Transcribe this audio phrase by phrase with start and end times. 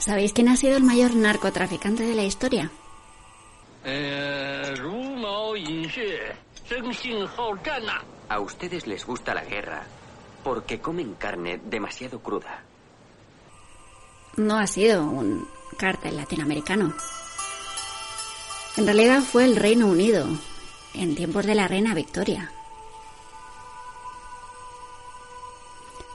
[0.00, 2.70] ¿Sabéis quién ha sido el mayor narcotraficante de la historia?
[3.84, 4.74] Eh,
[8.28, 9.82] a ustedes les gusta la guerra
[10.42, 12.62] porque comen carne demasiado cruda.
[14.36, 15.46] No ha sido un
[15.76, 16.94] cártel latinoamericano.
[18.78, 20.26] En realidad fue el Reino Unido,
[20.94, 22.50] en tiempos de la Reina Victoria.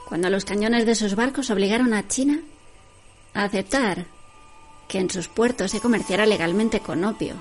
[0.08, 2.40] Cuando los cañones de sus barcos obligaron a China
[3.36, 4.06] a aceptar
[4.88, 7.36] que en sus puertos se comerciara legalmente con opio.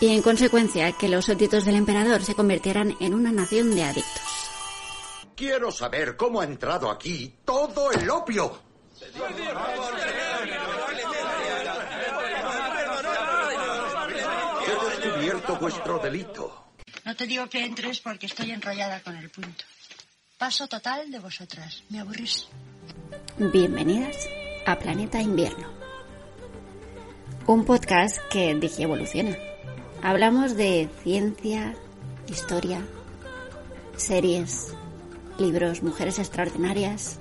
[0.00, 4.22] Y en consecuencia que los súbditos del emperador se convirtieran en una nación de adictos.
[5.36, 8.58] Quiero saber cómo ha entrado aquí todo el opio.
[14.66, 16.72] He descubierto vuestro delito.
[17.04, 19.64] No te digo que entres porque estoy enrollada con el punto.
[20.40, 21.84] Paso total de vosotras.
[21.90, 22.48] Me aburrís.
[23.36, 24.26] Bienvenidas
[24.64, 25.68] a Planeta Invierno.
[27.46, 29.36] Un podcast que digievoluciona.
[30.02, 31.74] Hablamos de ciencia,
[32.26, 32.80] historia,
[33.98, 34.72] series,
[35.38, 37.20] libros, mujeres extraordinarias.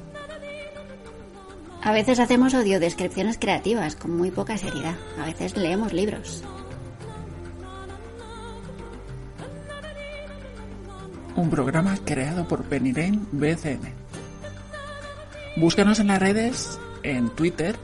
[1.84, 4.96] A veces hacemos audiodescripciones creativas con muy poca seriedad.
[5.22, 6.46] A veces leemos libros.
[11.40, 13.94] Un programa creado por Penny Lane BCN.
[15.56, 17.78] Búscanos en las redes, en Twitter,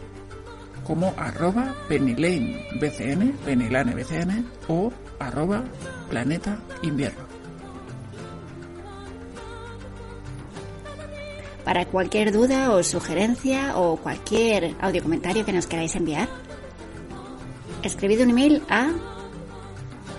[0.83, 5.63] como arroba Penny Lane BCN, Penny Lane BCN, o arroba
[6.09, 7.23] Planeta Invierno.
[11.63, 16.27] Para cualquier duda o sugerencia o cualquier audio comentario que nos queráis enviar,
[17.83, 18.91] escribid un email a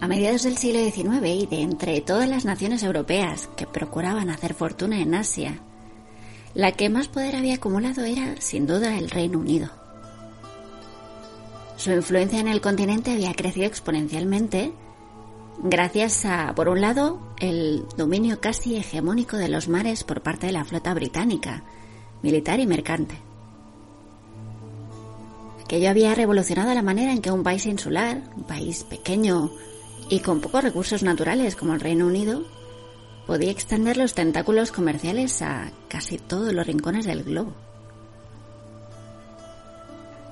[0.00, 4.54] A mediados del siglo XIX y de entre todas las naciones europeas que procuraban hacer
[4.54, 5.58] fortuna en Asia,
[6.54, 9.68] la que más poder había acumulado era, sin duda, el Reino Unido.
[11.76, 14.72] Su influencia en el continente había crecido exponencialmente
[15.62, 20.52] gracias a, por un lado, el dominio casi hegemónico de los mares por parte de
[20.52, 21.64] la flota británica,
[22.22, 23.16] militar y mercante.
[25.64, 29.50] Aquello había revolucionado la manera en que un país insular, un país pequeño
[30.08, 32.44] y con pocos recursos naturales como el Reino Unido,
[33.26, 37.52] podía extender los tentáculos comerciales a casi todos los rincones del globo.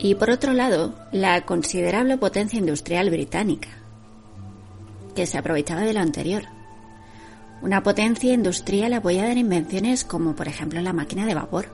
[0.00, 3.68] Y por otro lado, la considerable potencia industrial británica,
[5.18, 6.44] que se aprovechaba de lo anterior.
[7.60, 11.66] Una potencia industrial apoyada en invenciones como por ejemplo la máquina de vapor.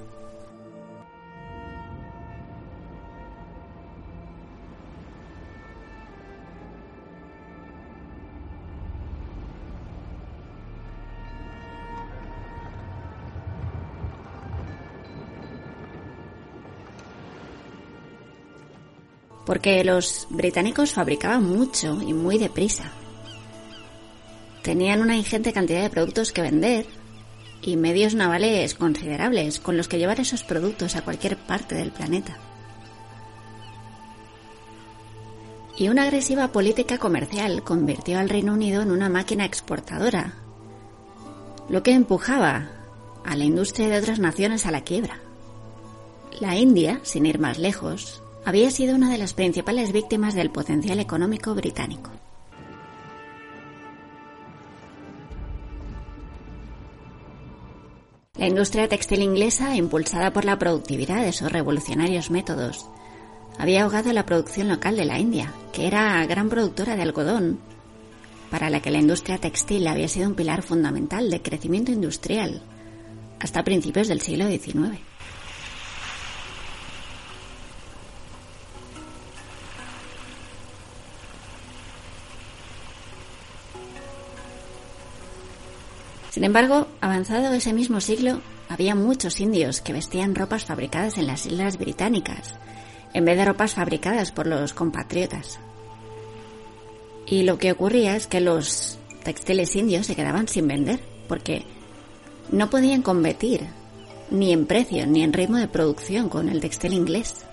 [19.44, 23.03] Porque los británicos fabricaban mucho y muy deprisa.
[24.64, 26.86] Tenían una ingente cantidad de productos que vender
[27.60, 32.38] y medios navales considerables con los que llevar esos productos a cualquier parte del planeta.
[35.76, 40.32] Y una agresiva política comercial convirtió al Reino Unido en una máquina exportadora,
[41.68, 42.70] lo que empujaba
[43.22, 45.20] a la industria de otras naciones a la quiebra.
[46.40, 51.00] La India, sin ir más lejos, había sido una de las principales víctimas del potencial
[51.00, 52.10] económico británico.
[58.44, 62.84] La industria textil inglesa, impulsada por la productividad de sus revolucionarios métodos,
[63.58, 67.58] había ahogado la producción local de la India, que era gran productora de algodón,
[68.50, 72.60] para la que la industria textil había sido un pilar fundamental de crecimiento industrial
[73.40, 75.00] hasta principios del siglo XIX.
[86.44, 88.38] Sin embargo, avanzado ese mismo siglo,
[88.68, 92.52] había muchos indios que vestían ropas fabricadas en las islas británicas
[93.14, 95.58] en vez de ropas fabricadas por los compatriotas.
[97.24, 101.64] Y lo que ocurría es que los textiles indios se quedaban sin vender, porque
[102.52, 103.62] no podían competir
[104.30, 107.46] ni en precio ni en ritmo de producción con el textil inglés.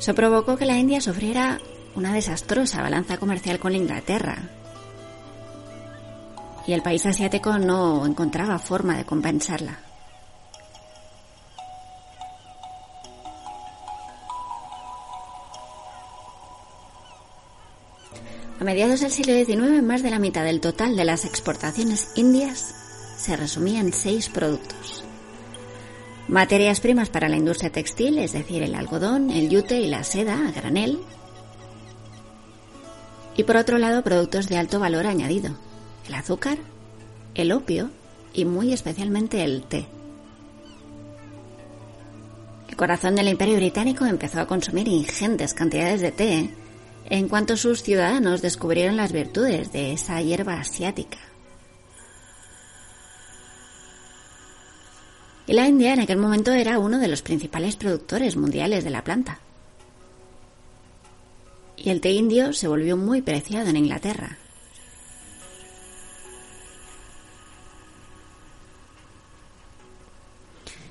[0.00, 1.60] Eso provocó que la India sufriera
[1.94, 4.50] una desastrosa balanza comercial con Inglaterra.
[6.68, 9.78] Y el país asiático no encontraba forma de compensarla.
[18.60, 22.74] A mediados del siglo XIX, más de la mitad del total de las exportaciones indias
[23.16, 25.04] se resumía en seis productos.
[26.28, 30.46] Materias primas para la industria textil, es decir, el algodón, el yute y la seda
[30.46, 30.98] a granel.
[33.38, 35.56] Y por otro lado, productos de alto valor añadido,
[36.08, 36.58] el azúcar,
[37.34, 37.90] el opio
[38.32, 39.86] y muy especialmente el té.
[42.68, 46.50] El corazón del imperio británico empezó a consumir ingentes cantidades de té
[47.10, 51.18] en cuanto sus ciudadanos descubrieron las virtudes de esa hierba asiática.
[55.46, 59.02] Y la India en aquel momento era uno de los principales productores mundiales de la
[59.02, 59.40] planta.
[61.76, 64.37] Y el té indio se volvió muy preciado en Inglaterra.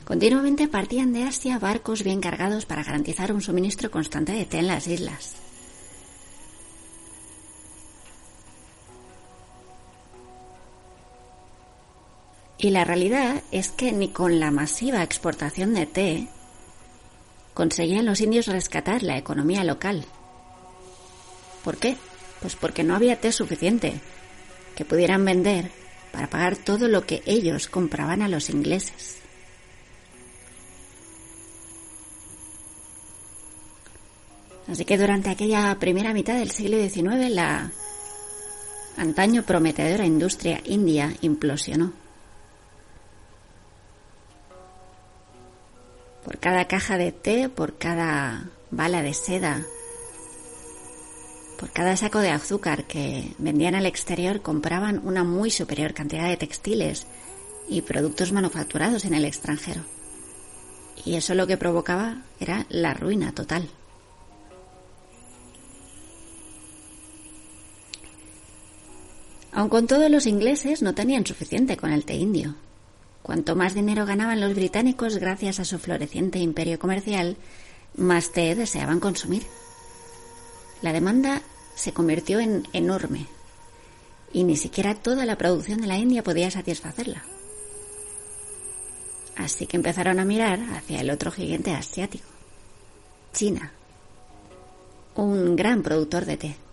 [0.07, 4.67] Continuamente partían de Asia barcos bien cargados para garantizar un suministro constante de té en
[4.67, 5.35] las islas.
[12.57, 16.29] Y la realidad es que ni con la masiva exportación de té
[17.53, 20.05] conseguían los indios rescatar la economía local.
[21.65, 21.97] ¿Por qué?
[22.39, 23.99] Pues porque no había té suficiente
[24.73, 25.69] que pudieran vender
[26.13, 29.26] para pagar todo lo que ellos compraban a los ingleses.
[34.67, 37.71] Así que durante aquella primera mitad del siglo XIX la
[38.97, 41.93] antaño prometedora industria india implosionó.
[46.25, 49.65] Por cada caja de té, por cada bala de seda,
[51.57, 56.37] por cada saco de azúcar que vendían al exterior, compraban una muy superior cantidad de
[56.37, 57.07] textiles
[57.69, 59.81] y productos manufacturados en el extranjero.
[61.05, 63.69] Y eso lo que provocaba era la ruina total.
[69.57, 72.53] Aun con todo, los ingleses no tenían suficiente con el té indio.
[73.23, 77.37] Cuanto más dinero ganaban los británicos gracias a su floreciente imperio comercial,
[77.95, 79.41] más té deseaban consumir.
[80.83, 81.41] La demanda
[81.73, 83.25] se convirtió en enorme
[84.31, 87.23] y ni siquiera toda la producción de la India podía satisfacerla.
[89.37, 92.27] Así que empezaron a mirar hacia el otro gigante asiático,
[93.33, 93.71] China,
[95.15, 96.66] un gran productor de té.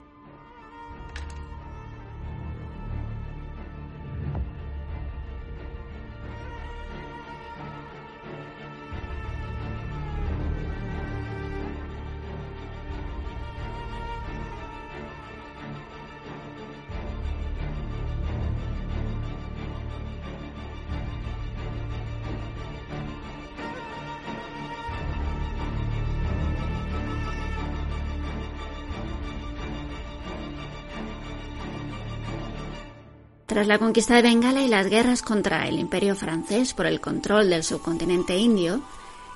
[33.55, 37.51] Tras la conquista de Bengala y las guerras contra el imperio francés por el control
[37.51, 38.81] del subcontinente indio,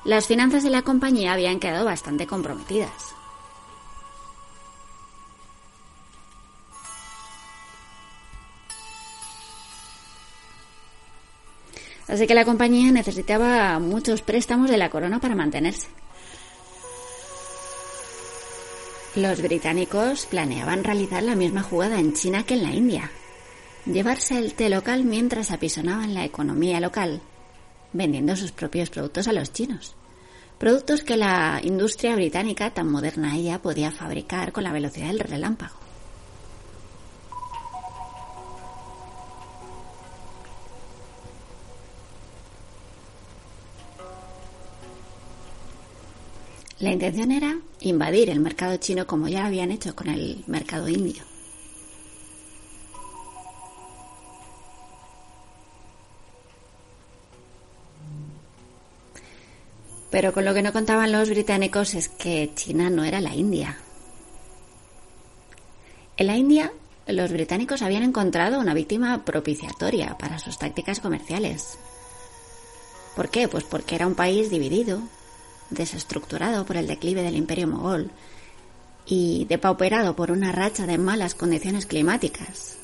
[0.04, 2.90] las finanzas de la compañía habían quedado bastante comprometidas.
[12.08, 15.86] Así que la compañía necesitaba muchos préstamos de la corona para mantenerse.
[19.14, 23.12] Los británicos planeaban realizar la misma jugada en China que en la India,
[23.92, 27.20] llevarse el té local mientras apisonaban la economía local,
[27.92, 29.94] vendiendo sus propios productos a los chinos.
[30.58, 35.76] Productos que la industria británica, tan moderna ella, podía fabricar con la velocidad del relámpago.
[46.80, 51.37] La intención era invadir el mercado chino como ya habían hecho con el mercado indio.
[60.10, 63.76] Pero con lo que no contaban los británicos es que China no era la India.
[66.16, 66.72] En la India,
[67.06, 71.78] los británicos habían encontrado una víctima propiciatoria para sus tácticas comerciales.
[73.14, 73.48] ¿Por qué?
[73.48, 75.00] Pues porque era un país dividido,
[75.70, 78.10] desestructurado por el declive del imperio mogol
[79.06, 82.77] y depauperado por una racha de malas condiciones climáticas.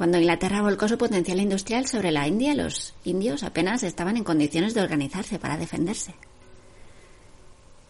[0.00, 4.72] Cuando Inglaterra volcó su potencial industrial sobre la India, los indios apenas estaban en condiciones
[4.72, 6.14] de organizarse para defenderse.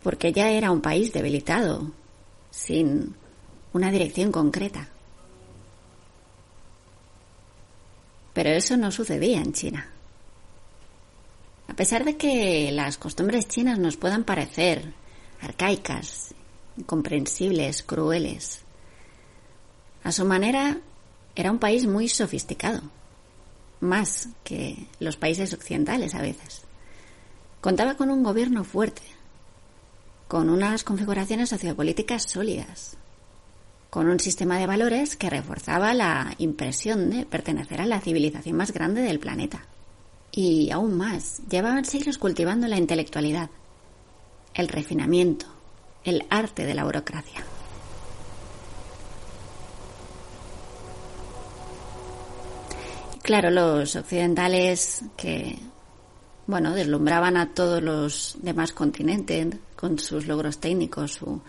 [0.02, 1.92] Porque ya era un país debilitado,
[2.50, 3.14] sin
[3.72, 4.88] una dirección concreta.
[8.32, 9.88] Pero eso no sucedía en China.
[11.68, 14.94] A pesar de que las costumbres chinas nos puedan parecer
[15.40, 16.34] arcaicas,
[16.76, 18.62] incomprensibles, crueles,
[20.02, 20.80] a su manera
[21.34, 22.82] era un país muy sofisticado,
[23.80, 26.62] más que los países occidentales a veces.
[27.60, 29.02] Contaba con un gobierno fuerte,
[30.28, 32.96] con unas configuraciones sociopolíticas sólidas,
[33.90, 38.72] con un sistema de valores que reforzaba la impresión de pertenecer a la civilización más
[38.72, 39.66] grande del planeta.
[40.32, 43.50] Y aún más, llevaban siglos cultivando la intelectualidad,
[44.54, 45.46] el refinamiento,
[46.04, 47.44] el arte de la burocracia.
[53.30, 55.56] Claro, los occidentales que,
[56.48, 61.40] bueno, deslumbraban a todos los demás continentes con sus logros técnicos, su,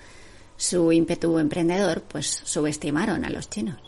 [0.57, 3.79] su ímpetu emprendedor, pues subestimaron a los chinos.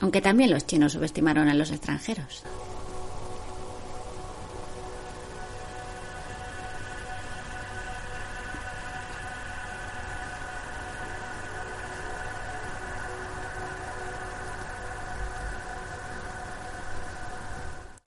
[0.00, 2.42] Aunque también los chinos subestimaron a los extranjeros.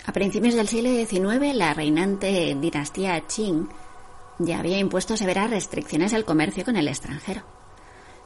[0.09, 3.69] A principios del siglo XIX, la reinante dinastía Qing
[4.39, 7.43] ya había impuesto severas restricciones al comercio con el extranjero.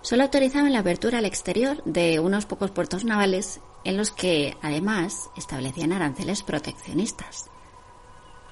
[0.01, 5.29] Solo autorizaban la apertura al exterior de unos pocos puertos navales en los que, además,
[5.35, 7.47] establecían aranceles proteccionistas.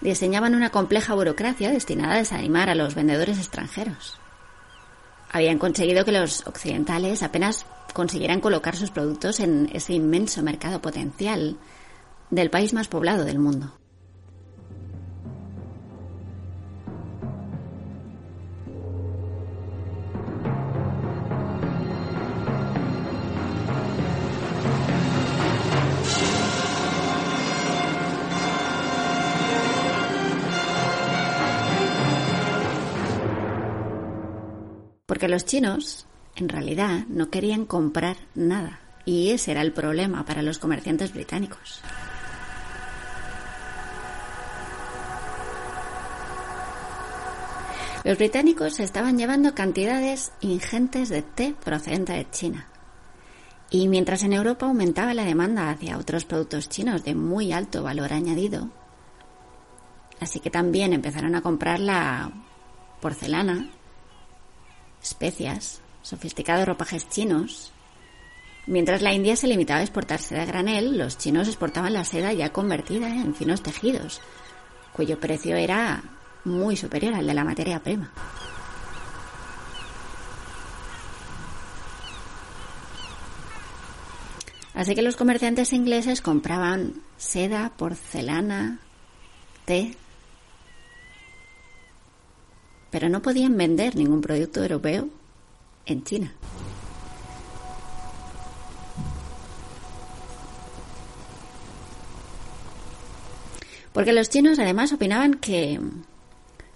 [0.02, 4.20] Diseñaban una compleja burocracia destinada a desanimar a los vendedores extranjeros.
[5.32, 11.58] Habían conseguido que los occidentales apenas consiguieran colocar sus productos en ese inmenso mercado potencial
[12.32, 13.74] del país más poblado del mundo.
[35.06, 38.80] Porque los chinos, en realidad, no querían comprar nada.
[39.06, 41.82] Y ese era el problema para los comerciantes británicos.
[48.04, 52.68] Los británicos estaban llevando cantidades ingentes de té procedente de China.
[53.70, 58.12] Y mientras en Europa aumentaba la demanda hacia otros productos chinos de muy alto valor
[58.12, 58.70] añadido,
[60.20, 62.32] así que también empezaron a comprar la
[63.02, 63.70] porcelana,
[65.02, 67.72] especias, sofisticados ropajes chinos.
[68.66, 72.34] Mientras la India se limitaba a exportar seda a granel, los chinos exportaban la seda
[72.34, 74.22] ya convertida en finos tejidos,
[74.92, 76.04] cuyo precio era
[76.46, 78.12] muy superior al de la materia prima.
[84.74, 88.80] Así que los comerciantes ingleses compraban seda, porcelana,
[89.66, 89.96] té,
[92.90, 95.10] pero no podían vender ningún producto europeo
[95.86, 96.34] en China.
[103.94, 105.80] Porque los chinos además opinaban que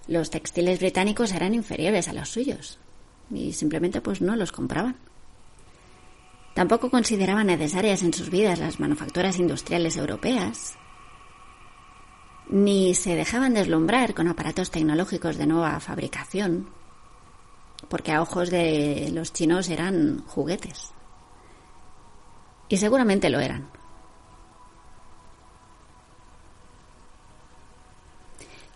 [0.08, 2.78] los textiles británicos eran inferiores a los suyos
[3.30, 4.96] y simplemente pues no los compraban.
[6.54, 10.78] Tampoco consideraban necesarias en sus vidas las manufacturas industriales europeas,
[12.48, 16.70] ni se dejaban deslumbrar con aparatos tecnológicos de nueva fabricación,
[17.88, 20.92] porque a ojos de los chinos eran juguetes.
[22.68, 23.68] Y seguramente lo eran.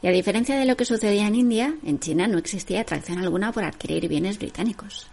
[0.03, 3.53] Y a diferencia de lo que sucedía en India, en China no existía atracción alguna
[3.53, 5.09] por adquirir bienes británicos.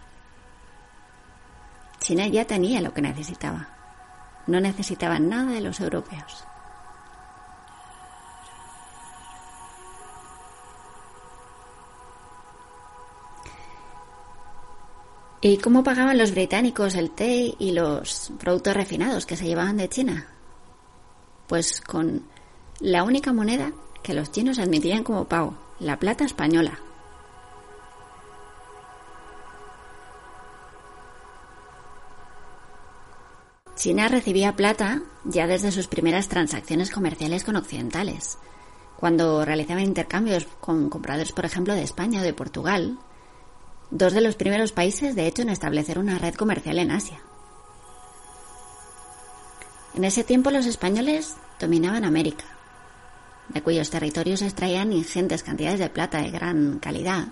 [2.00, 3.68] China ya tenía lo que necesitaba.
[4.46, 6.44] No necesitaba nada de los europeos.
[15.40, 19.88] ¿Y cómo pagaban los británicos el té y los productos refinados que se llevaban de
[19.88, 20.26] China?
[21.46, 22.24] Pues con
[22.80, 26.78] la única moneda que los chinos admitían como pago, la plata española.
[33.78, 38.38] China recibía plata ya desde sus primeras transacciones comerciales con occidentales,
[38.96, 42.98] cuando realizaba intercambios con compradores, por ejemplo, de España o de Portugal,
[43.92, 47.20] dos de los primeros países, de hecho, en establecer una red comercial en Asia.
[49.94, 52.44] En ese tiempo los españoles dominaban América,
[53.48, 57.28] de cuyos territorios extraían ingentes cantidades de plata de gran calidad,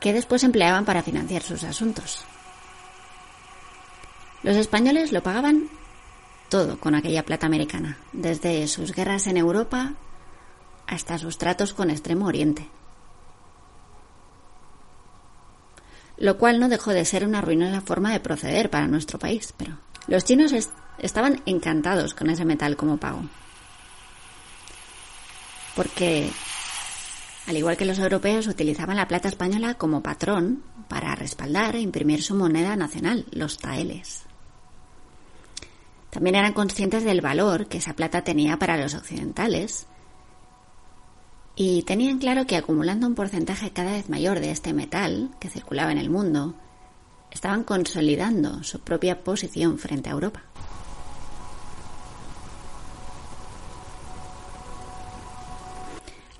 [0.00, 2.24] que después empleaban para financiar sus asuntos.
[4.42, 5.68] Los españoles lo pagaban
[6.48, 9.94] todo con aquella plata americana, desde sus guerras en Europa
[10.86, 12.68] hasta sus tratos con Extremo Oriente.
[16.18, 19.78] Lo cual no dejó de ser una ruinosa forma de proceder para nuestro país, pero
[20.08, 20.52] los chinos
[20.98, 23.22] estaban encantados con ese metal como pago.
[25.74, 26.30] Porque,
[27.46, 32.22] al igual que los europeos, utilizaban la plata española como patrón para respaldar e imprimir
[32.22, 34.24] su moneda nacional, los taeles.
[36.10, 39.86] También eran conscientes del valor que esa plata tenía para los occidentales
[41.56, 45.92] y tenían claro que acumulando un porcentaje cada vez mayor de este metal que circulaba
[45.92, 46.54] en el mundo,
[47.30, 50.42] estaban consolidando su propia posición frente a Europa.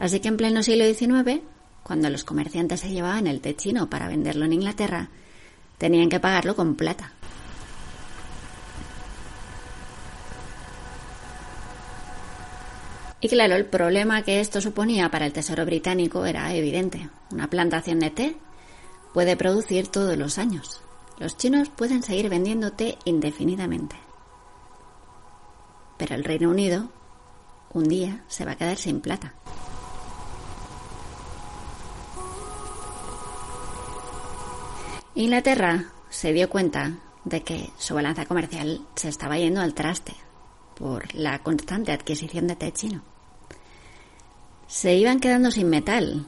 [0.03, 1.43] Así que en pleno siglo XIX,
[1.85, 5.11] cuando los comerciantes se llevaban el té chino para venderlo en Inglaterra,
[5.79, 7.13] tenían que pagarlo con plata.
[13.21, 17.09] Y claro, el problema que esto suponía para el Tesoro británico era evidente.
[17.31, 18.37] Una plantación de té
[19.15, 20.83] puede producir todos los años.
[21.21, 23.95] Los chinos pueden seguir vendiendo té indefinidamente.
[25.97, 26.91] Pero el Reino Unido
[27.73, 29.35] un día se va a quedar sin plata.
[35.15, 40.15] Inglaterra se dio cuenta de que su balanza comercial se estaba yendo al traste
[40.77, 43.03] por la constante adquisición de té chino
[44.73, 46.27] se iban quedando sin metal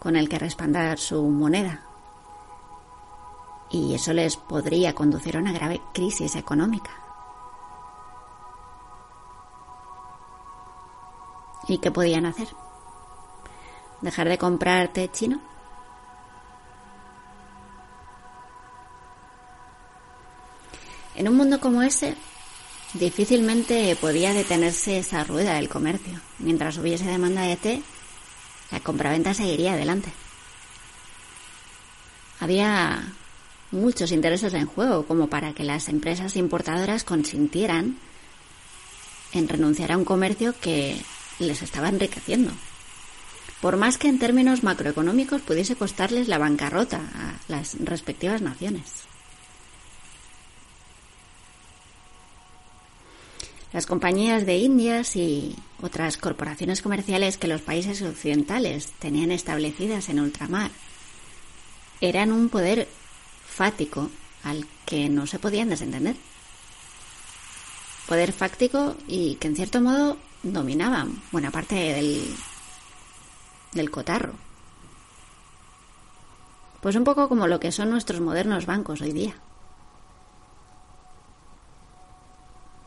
[0.00, 1.80] con el que respaldar su moneda.
[3.70, 6.90] Y eso les podría conducir a una grave crisis económica.
[11.68, 12.48] ¿Y qué podían hacer?
[14.00, 15.38] ¿Dejar de comprar té chino?
[21.14, 22.16] En un mundo como ese,
[22.94, 26.20] Difícilmente podía detenerse esa rueda del comercio.
[26.38, 27.82] Mientras hubiese demanda de té,
[28.70, 30.12] la compraventa seguiría adelante.
[32.38, 33.12] Había
[33.72, 37.98] muchos intereses en juego como para que las empresas importadoras consintieran
[39.32, 40.96] en renunciar a un comercio que
[41.40, 42.52] les estaba enriqueciendo.
[43.60, 49.04] Por más que en términos macroeconómicos pudiese costarles la bancarrota a las respectivas naciones.
[53.74, 60.20] Las compañías de Indias y otras corporaciones comerciales que los países occidentales tenían establecidas en
[60.20, 60.70] ultramar
[62.00, 62.86] eran un poder
[63.44, 64.10] fático
[64.44, 66.14] al que no se podían desentender.
[68.06, 72.32] Poder fáctico y que en cierto modo dominaban buena parte del,
[73.72, 74.34] del cotarro.
[76.80, 79.34] Pues un poco como lo que son nuestros modernos bancos hoy día.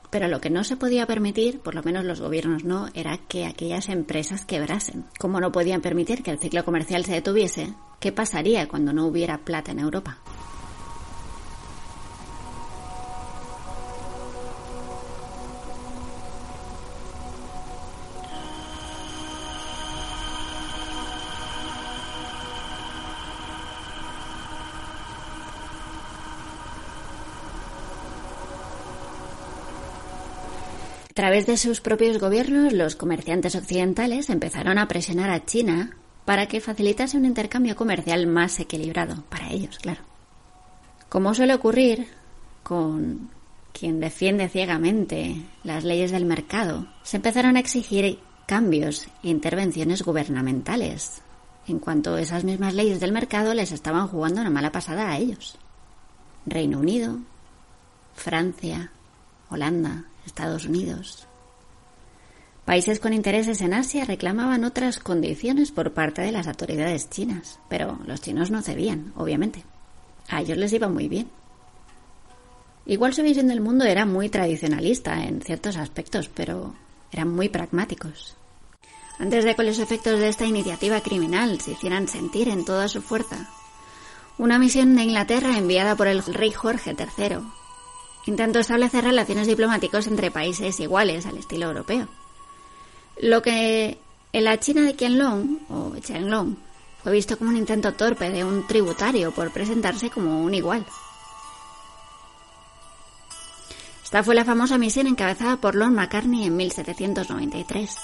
[0.09, 3.45] Pero lo que no se podía permitir, por lo menos los gobiernos no, era que
[3.45, 5.05] aquellas empresas quebrasen.
[5.19, 9.39] Como no podían permitir que el ciclo comercial se detuviese, ¿qué pasaría cuando no hubiera
[9.39, 10.19] plata en Europa?
[31.17, 36.47] A través de sus propios gobiernos, los comerciantes occidentales empezaron a presionar a China para
[36.47, 40.01] que facilitase un intercambio comercial más equilibrado, para ellos, claro.
[41.09, 42.07] Como suele ocurrir
[42.61, 43.31] con
[43.73, 51.23] quien defiende ciegamente las leyes del mercado, se empezaron a exigir cambios e intervenciones gubernamentales,
[51.67, 55.57] en cuanto esas mismas leyes del mercado les estaban jugando una mala pasada a ellos.
[56.45, 57.17] Reino Unido,
[58.13, 58.91] Francia,
[59.49, 61.27] Holanda, Estados Unidos.
[62.65, 67.97] Países con intereses en Asia reclamaban otras condiciones por parte de las autoridades chinas, pero
[68.05, 69.63] los chinos no cedían, obviamente.
[70.27, 71.29] A ellos les iba muy bien.
[72.85, 76.75] Igual su visión del mundo era muy tradicionalista en ciertos aspectos, pero
[77.11, 78.35] eran muy pragmáticos.
[79.17, 83.01] Antes de que los efectos de esta iniciativa criminal se hicieran sentir en toda su
[83.01, 83.49] fuerza,
[84.37, 87.39] una misión de Inglaterra enviada por el rey Jorge III
[88.27, 92.07] intentó establecer relaciones diplomáticas entre países iguales al estilo europeo.
[93.21, 93.97] Lo que
[94.33, 96.55] en la China de Qianlong o Qianlong
[97.01, 100.85] fue visto como un intento torpe de un tributario por presentarse como un igual.
[104.03, 107.95] Esta fue la famosa misión encabezada por Lord McCartney en 1793,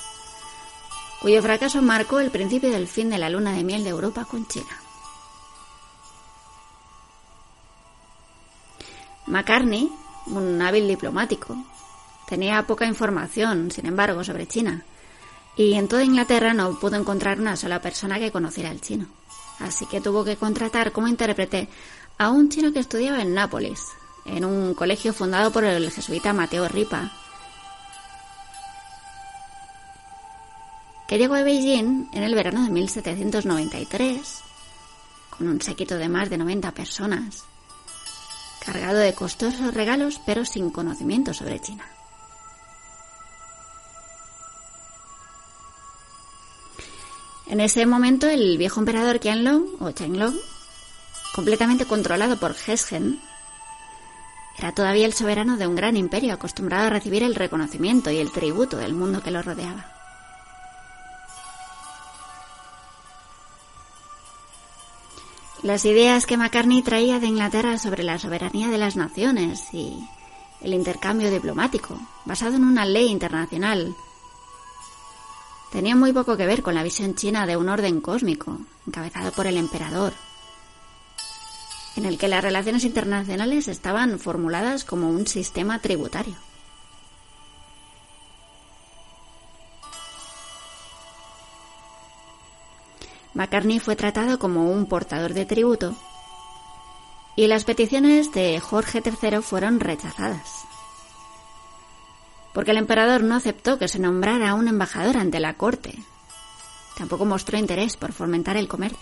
[1.21, 4.45] cuyo fracaso marcó el principio del fin de la luna de miel de Europa con
[4.47, 4.81] China.
[9.27, 9.89] McCartney,
[10.27, 11.55] un hábil diplomático,
[12.27, 14.83] tenía poca información, sin embargo, sobre China,
[15.55, 19.07] y en toda Inglaterra no pudo encontrar una sola persona que conociera el chino.
[19.59, 21.69] Así que tuvo que contratar como intérprete
[22.17, 23.85] a un chino que estudiaba en Nápoles,
[24.25, 27.11] en un colegio fundado por el jesuita Mateo Ripa,
[31.07, 34.41] que llegó a Beijing en el verano de 1793
[35.29, 37.45] con un séquito de más de 90 personas,
[38.63, 41.85] cargado de costosos regalos pero sin conocimiento sobre China.
[47.47, 50.35] En ese momento el viejo emperador Qianlong o Chenglong,
[51.35, 53.19] completamente controlado por Heshen,
[54.57, 58.31] era todavía el soberano de un gran imperio acostumbrado a recibir el reconocimiento y el
[58.31, 59.92] tributo del mundo que lo rodeaba.
[65.63, 69.97] Las ideas que McCartney traía de Inglaterra sobre la soberanía de las naciones y
[70.59, 73.95] el intercambio diplomático, basado en una ley internacional,
[75.71, 79.47] tenían muy poco que ver con la visión china de un orden cósmico, encabezado por
[79.47, 80.11] el emperador,
[81.95, 86.35] en el que las relaciones internacionales estaban formuladas como un sistema tributario.
[93.33, 95.95] McCartney fue tratado como un portador de tributo
[97.35, 100.65] y las peticiones de Jorge III fueron rechazadas,
[102.53, 105.97] porque el emperador no aceptó que se nombrara un embajador ante la corte.
[106.95, 108.99] Tampoco mostró interés por fomentar el comercio.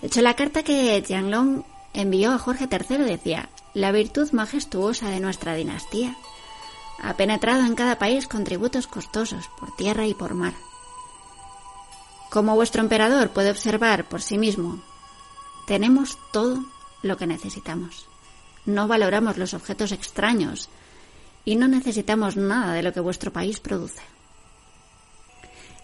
[0.00, 5.20] De hecho, la carta que Jianglong envió a Jorge III decía, la virtud majestuosa de
[5.20, 6.16] nuestra dinastía
[7.02, 10.54] ha penetrado en cada país con tributos costosos por tierra y por mar.
[12.30, 14.80] Como vuestro emperador puede observar por sí mismo,
[15.66, 16.64] tenemos todo
[17.02, 18.06] lo que necesitamos.
[18.64, 20.68] No valoramos los objetos extraños
[21.44, 24.02] y no necesitamos nada de lo que vuestro país produce.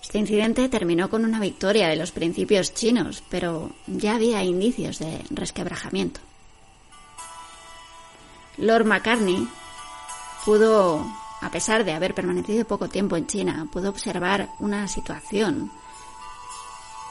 [0.00, 5.24] Este incidente terminó con una victoria de los principios chinos, pero ya había indicios de
[5.30, 6.20] resquebrajamiento.
[8.56, 9.48] Lord McCartney
[10.44, 11.04] pudo,
[11.40, 15.72] a pesar de haber permanecido poco tiempo en China, pudo observar una situación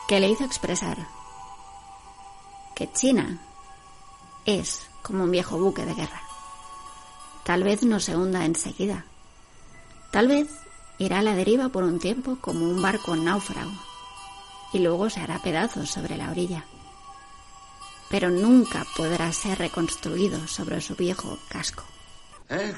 [0.07, 0.97] que le hizo expresar
[2.75, 3.39] que China
[4.45, 6.21] es como un viejo buque de guerra.
[7.43, 9.05] Tal vez no se hunda enseguida.
[10.11, 10.49] Tal vez
[10.97, 13.71] irá a la deriva por un tiempo como un barco náufrago
[14.73, 16.65] y luego se hará pedazos sobre la orilla.
[18.09, 21.83] Pero nunca podrá ser reconstruido sobre su viejo casco.
[22.49, 22.75] ¿Eh?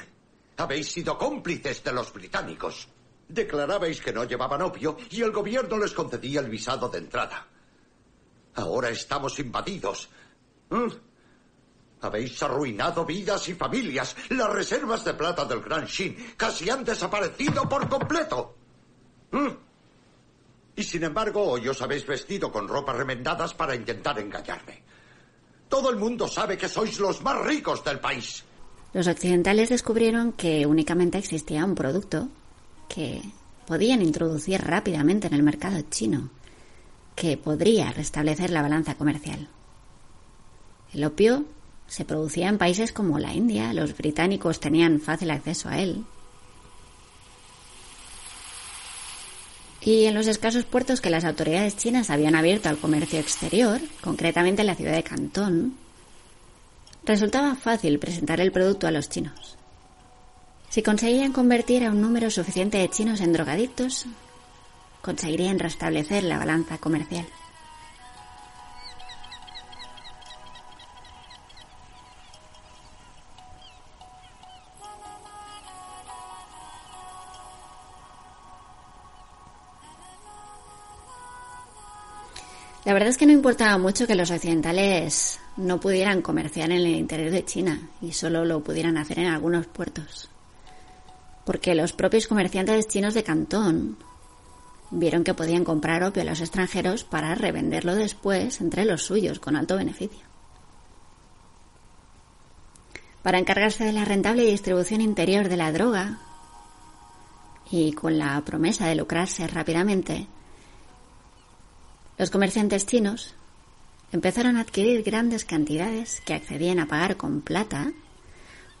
[0.56, 2.88] Habéis sido cómplices de los británicos.
[3.28, 7.46] Declarabais que no llevaban opio y el gobierno les concedía el visado de entrada.
[8.54, 10.08] Ahora estamos invadidos.
[10.70, 10.88] ¿Mm?
[12.00, 14.16] Habéis arruinado vidas y familias.
[14.30, 18.54] Las reservas de plata del Gran Shin casi han desaparecido por completo.
[19.32, 19.48] ¿Mm?
[20.76, 24.82] Y sin embargo, hoy os habéis vestido con ropas remendadas para intentar engañarme.
[25.68, 28.44] Todo el mundo sabe que sois los más ricos del país.
[28.94, 32.28] Los occidentales descubrieron que únicamente existía un producto
[32.88, 33.22] que
[33.66, 36.30] podían introducir rápidamente en el mercado chino,
[37.14, 39.48] que podría restablecer la balanza comercial.
[40.94, 41.44] El opio
[41.86, 46.04] se producía en países como la India, los británicos tenían fácil acceso a él.
[49.82, 54.62] Y en los escasos puertos que las autoridades chinas habían abierto al comercio exterior, concretamente
[54.62, 55.74] en la ciudad de Cantón,
[57.04, 59.57] resultaba fácil presentar el producto a los chinos.
[60.70, 64.04] Si conseguían convertir a un número suficiente de chinos en drogadictos,
[65.00, 67.26] conseguirían restablecer la balanza comercial.
[82.84, 86.86] La verdad es que no importaba mucho que los occidentales no pudieran comerciar en el
[86.86, 90.30] interior de China y solo lo pudieran hacer en algunos puertos.
[91.48, 93.96] Porque los propios comerciantes chinos de Cantón
[94.90, 99.56] vieron que podían comprar opio a los extranjeros para revenderlo después entre los suyos con
[99.56, 100.26] alto beneficio.
[103.22, 106.18] Para encargarse de la rentable distribución interior de la droga
[107.70, 110.26] y con la promesa de lucrarse rápidamente,
[112.18, 113.34] los comerciantes chinos
[114.12, 117.94] empezaron a adquirir grandes cantidades que accedían a pagar con plata,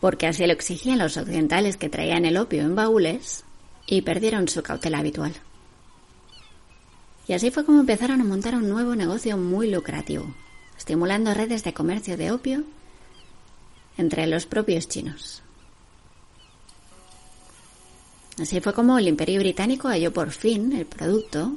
[0.00, 3.44] porque así lo exigían los occidentales que traían el opio en baúles,
[3.86, 5.32] y perdieron su cautela habitual.
[7.26, 10.34] Y así fue como empezaron a montar un nuevo negocio muy lucrativo,
[10.76, 12.64] estimulando redes de comercio de opio
[13.96, 15.42] entre los propios chinos.
[18.40, 21.56] Así fue como el imperio británico halló por fin el producto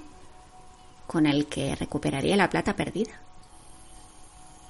[1.06, 3.20] con el que recuperaría la plata perdida.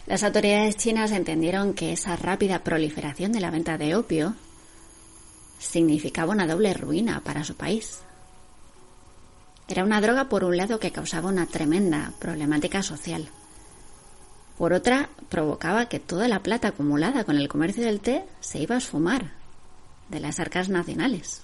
[0.08, 4.36] Las autoridades chinas entendieron que esa rápida proliferación de la venta de opio
[5.60, 8.00] significaba una doble ruina para su país.
[9.68, 13.30] Era una droga, por un lado, que causaba una tremenda problemática social.
[14.58, 18.76] Por otra, provocaba que toda la plata acumulada con el comercio del té se iba
[18.76, 19.32] a esfumar
[20.10, 21.44] de las arcas nacionales.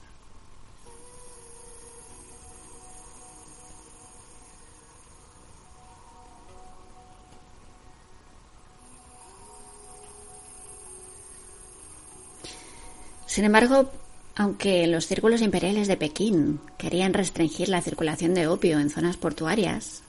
[13.38, 13.92] Sin embargo,
[14.36, 20.02] aunque los círculos imperiales de Pekín querían restringir la circulación de opio en zonas portuarias,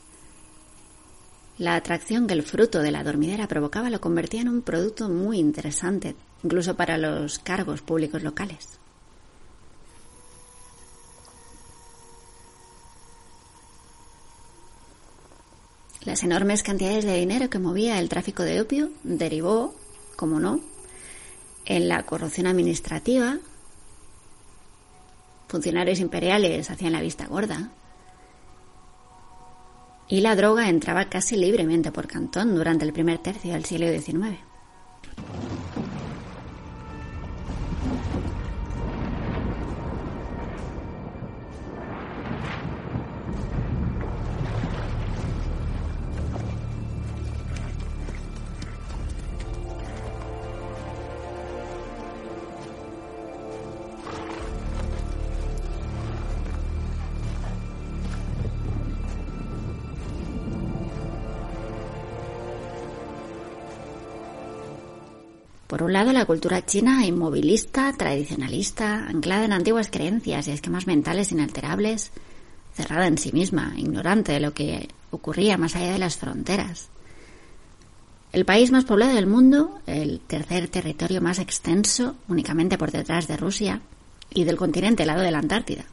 [1.59, 5.41] la atracción que el fruto de la dormidera provocaba lo convertía en un producto muy
[5.41, 8.79] interesante, incluso para los cargos públicos locales.
[16.07, 19.75] Las enormes cantidades de dinero que movía el tráfico de opio derivó,
[20.17, 20.63] como no,
[21.69, 23.37] en la corrupción administrativa,
[25.49, 27.69] funcionarios imperiales hacían la vista gorda,
[30.09, 34.39] y la droga entraba casi libremente por Cantón durante el primer tercio del siglo XIX.
[65.69, 71.31] Por un lado, la cultura china inmovilista, tradicionalista, anclada en antiguas creencias y esquemas mentales
[71.31, 72.11] inalterables,
[72.73, 76.89] cerrada en sí misma, ignorante de lo que ocurría más allá de las fronteras.
[78.33, 83.37] El país más poblado del mundo, el tercer territorio más extenso, únicamente por detrás de
[83.37, 83.83] Rusia,
[84.33, 85.85] y del continente helado de la Antártida.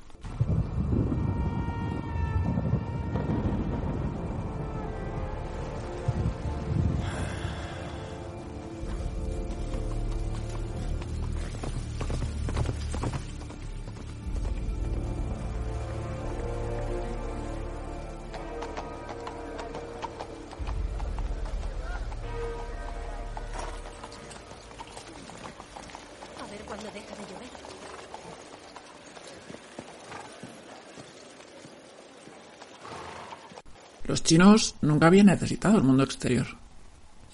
[34.15, 36.47] Los chinos nunca habían necesitado el mundo exterior,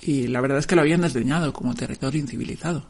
[0.01, 2.87] y la verdad es que lo habían desdeñado como territorio incivilizado.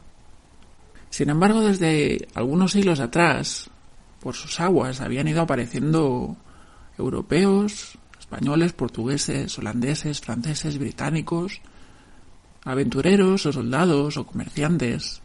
[1.10, 3.68] Sin embargo, desde algunos siglos atrás,
[4.18, 6.38] por sus aguas habían ido apareciendo
[6.96, 11.60] europeos, españoles, portugueses, holandeses, franceses, británicos,
[12.64, 15.20] aventureros o soldados o comerciantes,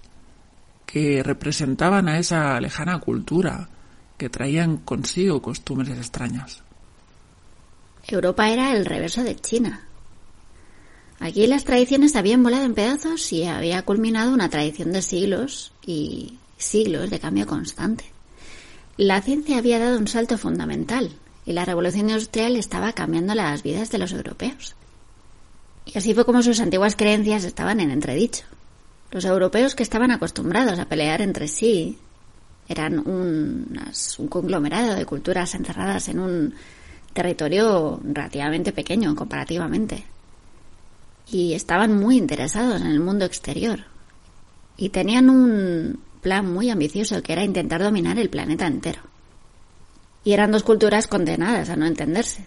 [0.86, 3.70] que representaban a esa lejana cultura
[4.18, 6.67] que traían consigo costumbres extrañas.
[8.08, 9.88] Europa era el reverso de China.
[11.20, 16.38] Aquí las tradiciones habían volado en pedazos y había culminado una tradición de siglos y
[16.58, 18.06] siglos de cambio constante.
[18.98, 21.12] La ciencia había dado un salto fundamental
[21.46, 24.76] y la revolución industrial estaba cambiando las vidas de los europeos.
[25.86, 28.44] Y así fue como sus antiguas creencias estaban en entredicho.
[29.12, 31.98] Los europeos que estaban acostumbrados a pelear entre sí
[32.68, 33.80] eran un,
[34.18, 36.54] un conglomerado de culturas encerradas en un
[37.18, 40.04] territorio relativamente pequeño comparativamente.
[41.32, 43.80] Y estaban muy interesados en el mundo exterior.
[44.78, 49.02] Y tenían un plan muy ambicioso que era intentar dominar el planeta entero.
[50.24, 52.46] Y eran dos culturas condenadas a no entenderse.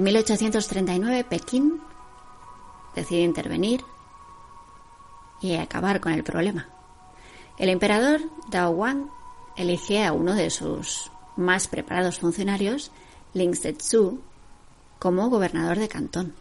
[0.00, 1.78] En 1839 Pekín
[2.94, 3.82] decide intervenir
[5.42, 6.70] y acabar con el problema.
[7.58, 9.10] El emperador Dao Wang
[9.58, 12.92] elige a uno de sus más preparados funcionarios,
[13.34, 14.22] Ling Zetsu,
[14.98, 16.34] como gobernador de Cantón.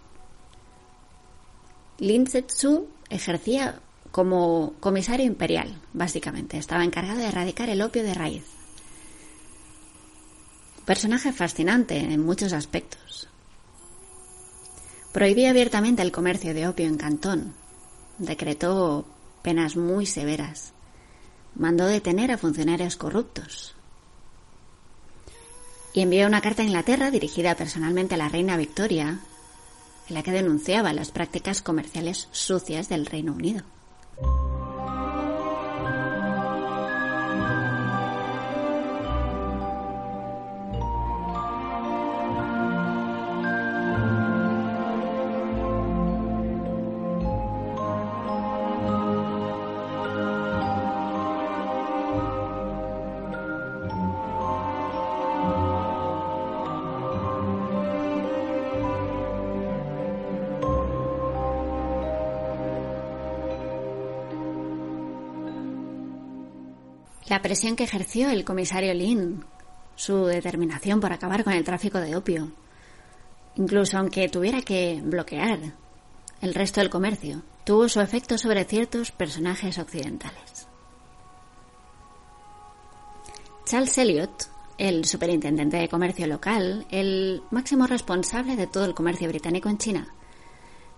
[1.98, 6.58] Lin Zetsu ejercía como comisario imperial, básicamente.
[6.58, 8.46] Estaba encargado de erradicar el opio de raíz.
[10.86, 13.28] Personaje fascinante en muchos aspectos.
[15.12, 17.54] Prohibía abiertamente el comercio de opio en Cantón.
[18.20, 19.06] Decretó
[19.42, 20.74] penas muy severas.
[21.56, 23.76] Mandó detener a funcionarios corruptos.
[25.94, 29.20] Y envió una carta a Inglaterra dirigida personalmente a la reina Victoria,
[30.08, 33.64] en la que denunciaba las prácticas comerciales sucias del Reino Unido.
[67.30, 69.46] La presión que ejerció el comisario Lin,
[69.96, 72.52] su determinación por acabar con el tráfico de opio,
[73.56, 75.60] incluso aunque tuviera que bloquear
[76.42, 80.68] el resto del comercio, tuvo su efecto sobre ciertos personajes occidentales.
[83.66, 89.70] Charles Elliot, el superintendente de comercio local, el máximo responsable de todo el comercio británico
[89.70, 90.08] en China,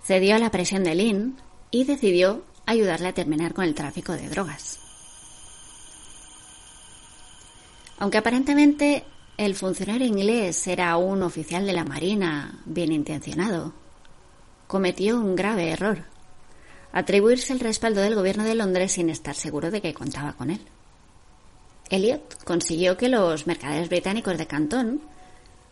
[0.02, 1.36] cedió a la presión de Lin
[1.72, 4.91] y decidió ayudarle a terminar con el tráfico de drogas.
[8.02, 9.04] Aunque aparentemente
[9.38, 13.76] el funcionario inglés era un oficial de la Marina bien intencionado,
[14.66, 16.06] cometió un grave error,
[16.94, 20.62] atribuirse el respaldo del gobierno de Londres sin estar seguro de que contaba con él.
[21.92, 25.02] Elliot consiguió que los mercaderes británicos de Cantón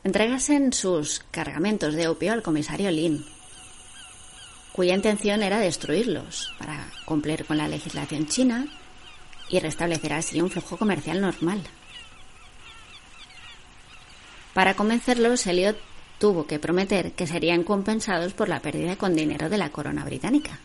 [0.03, 3.25] entregasen sus cargamentos de opio al comisario Lin,
[4.71, 8.67] cuya intención era destruirlos para cumplir con la legislación china
[9.49, 11.63] y restablecer así un flujo comercial normal.
[14.59, 15.77] Para convencerlos, Elliot
[16.17, 20.59] tuvo que prometer que serían compensados por la pérdida con dinero de la corona británica.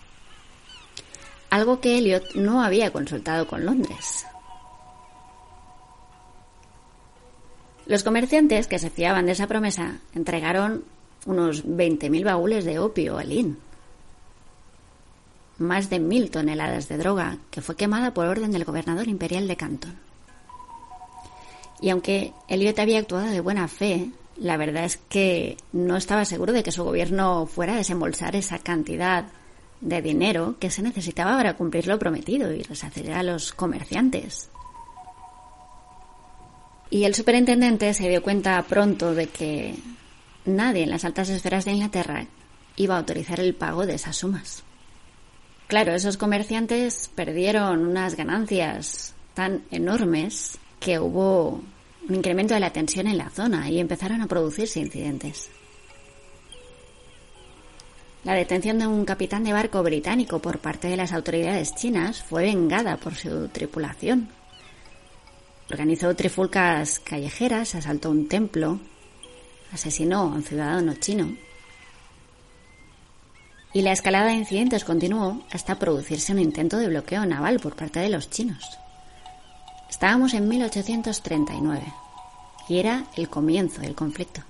[1.49, 4.27] Algo que Elliot no había consultado con Londres.
[7.87, 10.83] Los comerciantes que se fiaban de esa promesa entregaron
[11.25, 13.59] unos 20.000 baúles de opio a Lin.
[15.59, 19.57] Más de mil toneladas de droga que fue quemada por orden del gobernador imperial de
[19.57, 20.14] Canton.
[21.85, 26.55] Y aunque Elliot había actuado de buena fe, la verdad es que no estaba seguro
[26.55, 29.27] de que su gobierno fuera a desembolsar esa cantidad
[29.83, 34.49] de dinero que se necesitaba para cumplir lo prometido y resarcir a los comerciantes.
[36.89, 39.75] Y el superintendente se dio cuenta pronto de que
[40.47, 42.27] nadie en las altas esferas de Inglaterra
[42.77, 44.63] iba a autorizar el pago de esas sumas.
[45.67, 51.63] Claro, esos comerciantes perdieron unas ganancias tan enormes que hubo
[52.09, 55.51] un incremento de la tensión en la zona y empezaron a producirse incidentes.
[58.25, 62.45] La detención de un capitán de barco británico por parte de las autoridades chinas fue
[62.45, 64.29] vengada por su tripulación.
[65.71, 68.81] Organizó trifulcas callejeras, asaltó un templo,
[69.73, 71.37] asesinó a un ciudadano chino.
[73.75, 78.01] Y la escalada de incidentes continuó hasta producirse un intento de bloqueo naval por parte
[78.01, 78.79] de los chinos.
[79.95, 81.85] Estábamos en 1839
[82.69, 84.43] y era el comienzo del conflicto.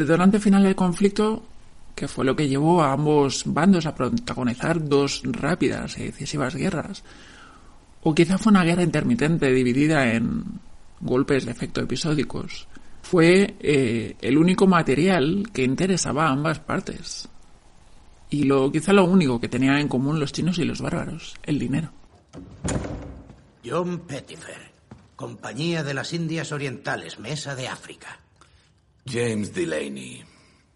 [0.00, 1.42] El final del conflicto,
[1.94, 7.02] que fue lo que llevó a ambos bandos a protagonizar dos rápidas y decisivas guerras,
[8.02, 10.44] o quizá fue una guerra intermitente dividida en
[11.00, 12.68] golpes de efecto episódicos,
[13.02, 17.28] fue eh, el único material que interesaba a ambas partes.
[18.28, 21.58] Y lo quizá lo único que tenían en común los chinos y los bárbaros, el
[21.58, 21.90] dinero.
[23.64, 24.72] John Pettifer,
[25.14, 28.20] Compañía de las Indias Orientales, Mesa de África.
[29.08, 30.24] James Delaney.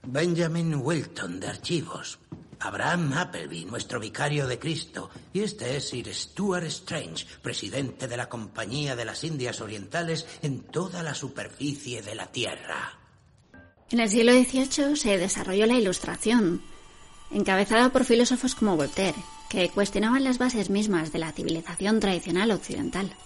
[0.06, 2.18] Benjamin Wilton, de Archivos.
[2.60, 5.10] Abraham Appleby, nuestro vicario de Cristo.
[5.32, 10.60] Y este es Sir Stuart Strange, presidente de la Compañía de las Indias Orientales en
[10.60, 12.98] toda la superficie de la Tierra.
[13.90, 16.62] En el siglo XVIII se desarrolló la Ilustración,
[17.32, 19.18] encabezada por filósofos como Voltaire,
[19.48, 23.16] que cuestionaban las bases mismas de la civilización tradicional occidental.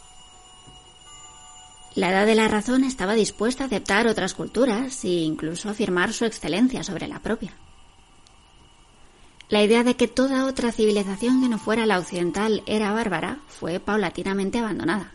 [1.94, 6.24] La edad de la razón estaba dispuesta a aceptar otras culturas e incluso afirmar su
[6.24, 7.52] excelencia sobre la propia.
[9.48, 13.78] La idea de que toda otra civilización que no fuera la occidental era bárbara fue
[13.78, 15.12] paulatinamente abandonada.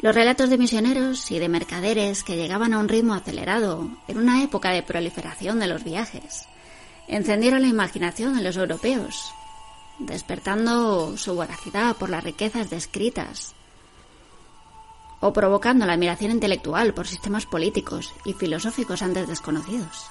[0.00, 4.44] Los relatos de misioneros y de mercaderes que llegaban a un ritmo acelerado en una
[4.44, 6.46] época de proliferación de los viajes
[7.08, 9.32] encendieron la imaginación de los europeos,
[9.98, 13.56] despertando su voracidad por las riquezas descritas
[15.20, 20.10] o provocando la admiración intelectual por sistemas políticos y filosóficos antes desconocidos.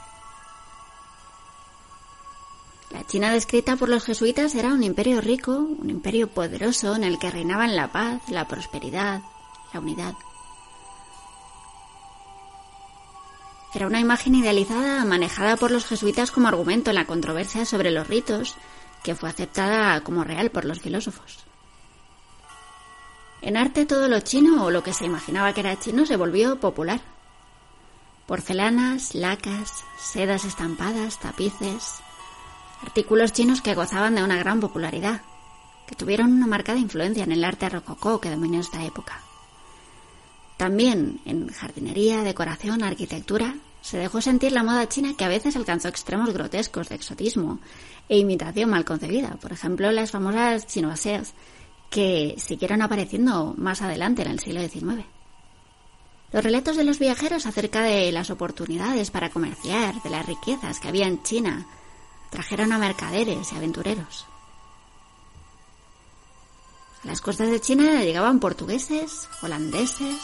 [2.91, 7.19] La China descrita por los jesuitas era un imperio rico, un imperio poderoso en el
[7.19, 9.21] que reinaban la paz, la prosperidad,
[9.73, 10.13] la unidad.
[13.73, 18.07] Era una imagen idealizada manejada por los jesuitas como argumento en la controversia sobre los
[18.07, 18.55] ritos,
[19.03, 21.46] que fue aceptada como real por los filósofos.
[23.41, 26.59] En arte todo lo chino o lo que se imaginaba que era chino se volvió
[26.59, 27.01] popular.
[28.25, 31.95] Porcelanas, lacas, sedas estampadas, tapices,
[32.81, 35.21] artículos chinos que gozaban de una gran popularidad,
[35.87, 39.21] que tuvieron una marcada influencia en el arte rococó que dominó esta época.
[40.57, 45.87] También en jardinería, decoración, arquitectura, se dejó sentir la moda china que a veces alcanzó
[45.87, 47.59] extremos grotescos de exotismo
[48.09, 49.37] e imitación mal concebida.
[49.39, 51.33] Por ejemplo, las famosas chinoiseries
[51.89, 55.05] que siguieron apareciendo más adelante en el siglo XIX.
[56.31, 60.89] Los relatos de los viajeros acerca de las oportunidades para comerciar, de las riquezas que
[60.89, 61.65] había en China,
[62.29, 64.25] trajeron a mercaderes y aventureros.
[67.03, 70.17] A las costas de China llegaban portugueses, holandeses,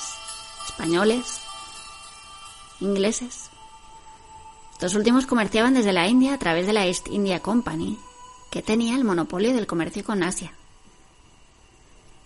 [0.68, 1.39] españoles,
[2.82, 3.49] ingleses.
[4.74, 7.97] Estos últimos comerciaban desde la India a través de la East India Company,
[8.51, 10.51] que tenía el monopolio del comercio con Asia.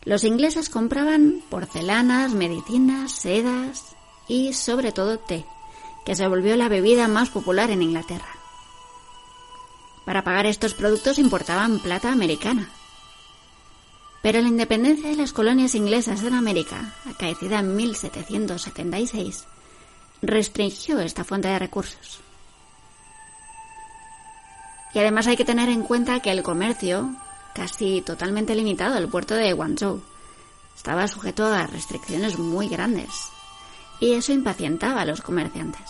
[0.07, 3.83] Los ingleses compraban porcelanas, medicinas, sedas
[4.29, 5.45] y sobre todo té,
[6.05, 8.29] que se volvió la bebida más popular en Inglaterra.
[10.05, 12.69] Para pagar estos productos importaban plata americana.
[14.21, 19.43] Pero la independencia de las colonias inglesas en América, acaecida en 1776,
[20.21, 22.21] restringió esta fuente de recursos.
[24.93, 27.13] Y además hay que tener en cuenta que el comercio,
[27.57, 29.99] casi totalmente limitado al puerto de Guangzhou,
[30.75, 33.31] estaba sujeto a restricciones muy grandes,
[33.99, 35.81] y eso impacientaba a los comerciantes.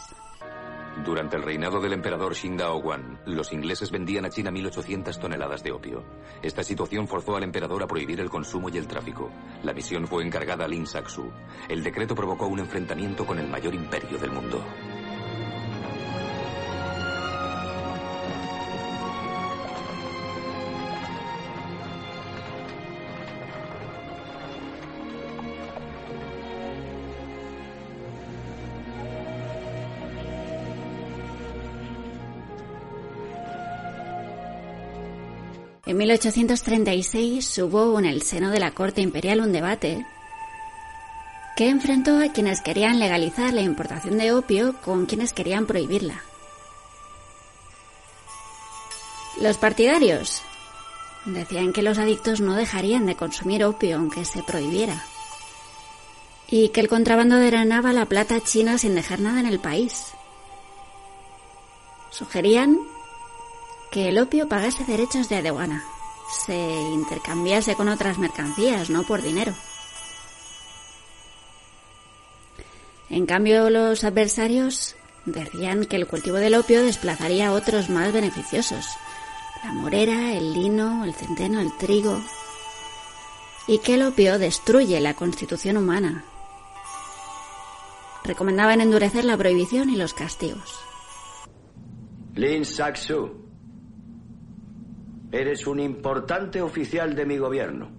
[1.04, 5.74] Durante el reinado del emperador Xingdao Wan, los ingleses vendían a China 1.800 toneladas de
[5.74, 6.06] opio.
[6.42, 9.30] Esta situación forzó al emperador a prohibir el consumo y el tráfico.
[9.62, 11.30] La misión fue encargada a Lin Saksu.
[11.68, 14.64] El decreto provocó un enfrentamiento con el mayor imperio del mundo.
[36.08, 40.06] 1836 hubo en el seno de la corte imperial un debate
[41.58, 46.22] que enfrentó a quienes querían legalizar la importación de opio con quienes querían prohibirla.
[49.42, 50.44] Los partidarios
[51.26, 55.04] decían que los adictos no dejarían de consumir opio aunque se prohibiera
[56.48, 60.14] y que el contrabando drenaba la plata china sin dejar nada en el país.
[62.12, 62.78] Sugerían
[63.92, 65.84] que el opio pagase derechos de aduana,
[66.30, 69.54] se intercambiase con otras mercancías, no por dinero.
[73.10, 78.86] En cambio, los adversarios decían que el cultivo del opio desplazaría a otros más beneficiosos,
[79.64, 82.22] la morera, el lino, el centeno, el trigo,
[83.66, 86.26] y que el opio destruye la constitución humana.
[88.24, 90.80] Recomendaban endurecer la prohibición y los castigos.
[92.36, 93.47] Lin Saksu,
[95.32, 97.90] Eres un importante oficial de mi gobierno.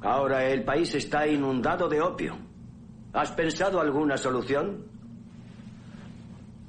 [0.00, 2.36] Ahora el país está inundado de opio.
[3.12, 4.84] ¿Has pensado alguna solución?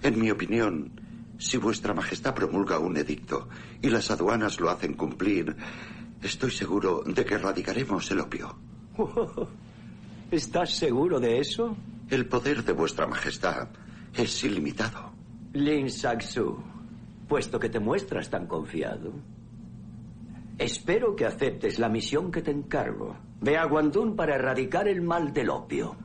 [0.02, 0.92] En mi opinión,
[1.38, 3.48] si vuestra majestad promulga un edicto
[3.82, 5.56] y las aduanas lo hacen cumplir,
[6.22, 8.58] estoy seguro de que erradicaremos el opio.
[10.32, 11.76] ¿Estás seguro de eso?
[12.10, 13.70] El poder de vuestra majestad
[14.14, 15.12] es ilimitado.
[15.54, 16.58] Lin Saksu,
[17.28, 19.14] puesto que te muestras tan confiado,
[20.60, 23.16] espero que aceptes la misión que te encargo.
[23.40, 25.96] Ve a Guandún para erradicar el mal del opio.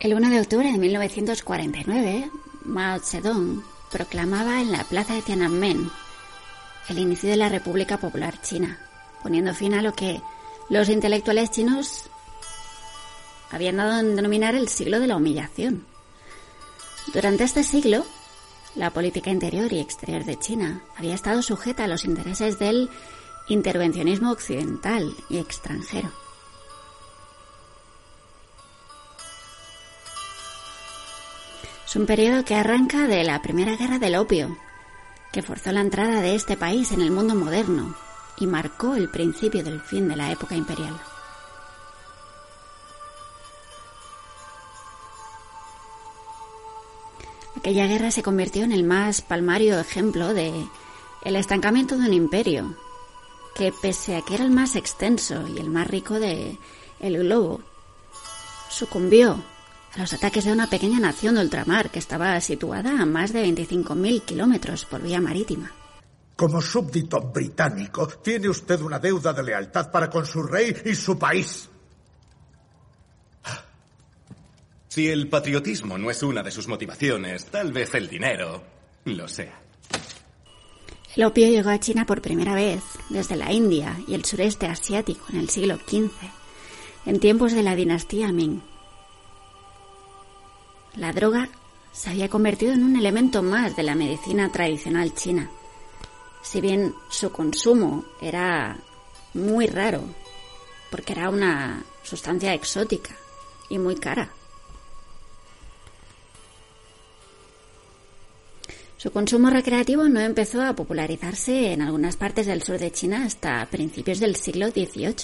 [0.00, 2.30] El 1 de octubre de 1949,
[2.64, 5.90] Mao Zedong proclamaba en la plaza de Tiananmen
[6.88, 8.78] el inicio de la República Popular China,
[9.22, 10.20] poniendo fin a lo que
[10.68, 12.04] los intelectuales chinos
[13.50, 15.86] habían dado en denominar el siglo de la humillación.
[17.12, 18.04] Durante este siglo,
[18.74, 22.90] la política interior y exterior de China había estado sujeta a los intereses del
[23.48, 26.10] intervencionismo occidental y extranjero.
[31.86, 34.58] Es un periodo que arranca de la Primera Guerra del Opio,
[35.36, 37.94] que forzó la entrada de este país en el mundo moderno
[38.38, 40.98] y marcó el principio del fin de la época imperial.
[47.54, 50.66] Aquella guerra se convirtió en el más palmario ejemplo de
[51.20, 52.74] el estancamiento de un imperio,
[53.54, 56.56] que pese a que era el más extenso y el más rico de
[56.98, 57.60] el globo,
[58.70, 59.44] sucumbió
[59.96, 64.22] los ataques de una pequeña nación de ultramar que estaba situada a más de 25.000
[64.22, 65.72] kilómetros por vía marítima.
[66.36, 71.18] Como súbdito británico, tiene usted una deuda de lealtad para con su rey y su
[71.18, 71.68] país.
[74.88, 78.62] Si el patriotismo no es una de sus motivaciones, tal vez el dinero
[79.04, 79.60] lo sea.
[81.14, 85.24] El opio llegó a China por primera vez desde la India y el sureste asiático
[85.30, 86.10] en el siglo XV,
[87.06, 88.60] en tiempos de la dinastía Ming.
[90.96, 91.48] La droga
[91.92, 95.50] se había convertido en un elemento más de la medicina tradicional china.
[96.42, 98.78] Si bien su consumo era
[99.34, 100.02] muy raro,
[100.90, 103.14] porque era una sustancia exótica
[103.68, 104.30] y muy cara.
[108.96, 113.66] Su consumo recreativo no empezó a popularizarse en algunas partes del sur de China hasta
[113.66, 115.14] principios del siglo XVIII.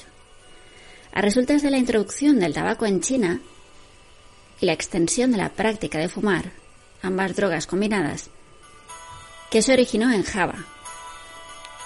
[1.14, 3.41] A resultas de la introducción del tabaco en China,
[4.63, 6.53] y la extensión de la práctica de fumar,
[7.03, 8.31] ambas drogas combinadas,
[9.51, 10.55] que se originó en Java,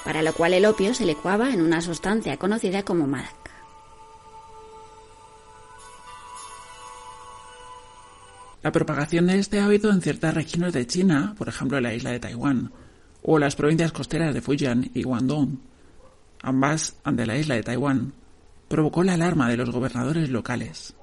[0.05, 3.51] para lo cual el opio se licuaba en una sustancia conocida como madak.
[8.63, 12.21] La propagación de este hábito en ciertas regiones de China, por ejemplo la isla de
[12.21, 12.73] Taiwán,
[13.23, 15.61] o las provincias costeras de Fujian y Guangdong,
[16.43, 18.13] ambas ante la isla de Taiwán,
[18.69, 20.95] provocó la alarma de los gobernadores locales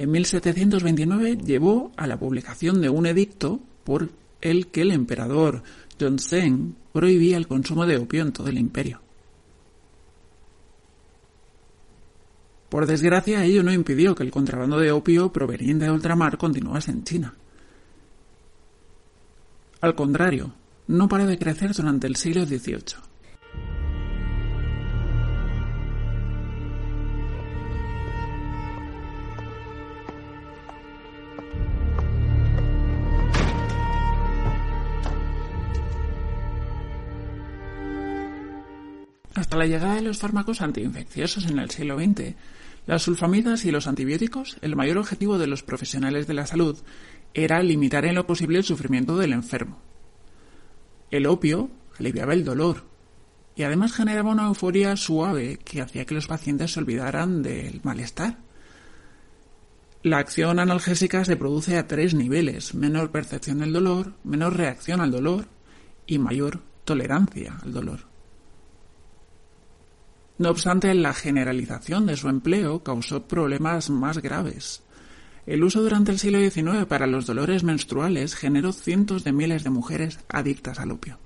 [0.00, 4.08] en 1729 llevó a la publicación de un edicto por
[4.40, 5.62] el que el emperador
[5.98, 9.02] Yongzheng prohibía el consumo de opio en todo el imperio.
[12.70, 17.04] Por desgracia, ello no impidió que el contrabando de opio proveniente de ultramar continuase en
[17.04, 17.34] China.
[19.82, 20.54] Al contrario,
[20.86, 23.09] no paró de crecer durante el siglo XVIII.
[39.40, 42.34] Hasta la llegada de los fármacos antiinfecciosos en el siglo XX,
[42.86, 46.78] las sulfamidas y los antibióticos, el mayor objetivo de los profesionales de la salud
[47.32, 49.80] era limitar en lo posible el sufrimiento del enfermo.
[51.10, 52.84] El opio aliviaba el dolor
[53.56, 58.36] y además generaba una euforia suave que hacía que los pacientes se olvidaran del malestar.
[60.02, 65.10] La acción analgésica se produce a tres niveles, menor percepción del dolor, menor reacción al
[65.10, 65.46] dolor
[66.06, 68.09] y mayor tolerancia al dolor.
[70.40, 74.82] No obstante, la generalización de su empleo causó problemas más graves.
[75.44, 79.68] El uso durante el siglo XIX para los dolores menstruales generó cientos de miles de
[79.68, 81.18] mujeres adictas al opio.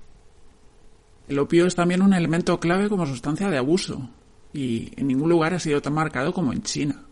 [1.29, 4.09] El opio es también un elemento clave como sustancia de abuso,
[4.51, 7.05] y en ningún lugar ha sido tan marcado como en China,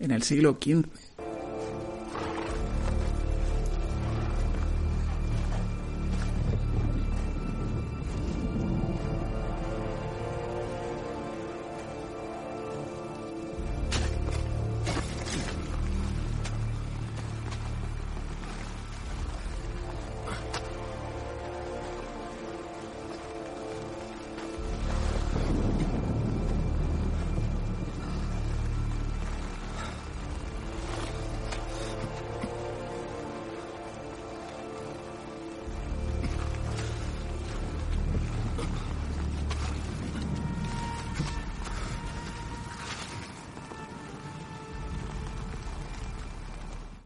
[0.00, 0.84] en el siglo XV.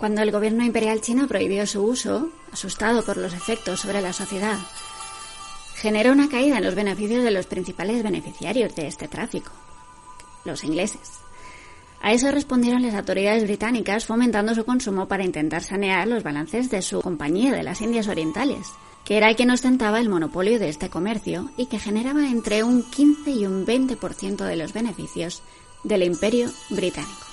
[0.04, 4.58] Cuando el gobierno imperial chino prohibió su uso, asustado por los efectos sobre la sociedad,
[5.76, 9.50] generó una caída en los beneficios de los principales beneficiarios de este tráfico,
[10.44, 11.20] los ingleses.
[12.02, 16.82] A eso respondieron las autoridades británicas fomentando su consumo para intentar sanear los balances de
[16.82, 18.66] su compañía de las Indias Orientales,
[19.06, 23.30] que era quien ostentaba el monopolio de este comercio y que generaba entre un 15
[23.30, 25.42] y un 20% de los beneficios
[25.82, 27.23] del imperio británico.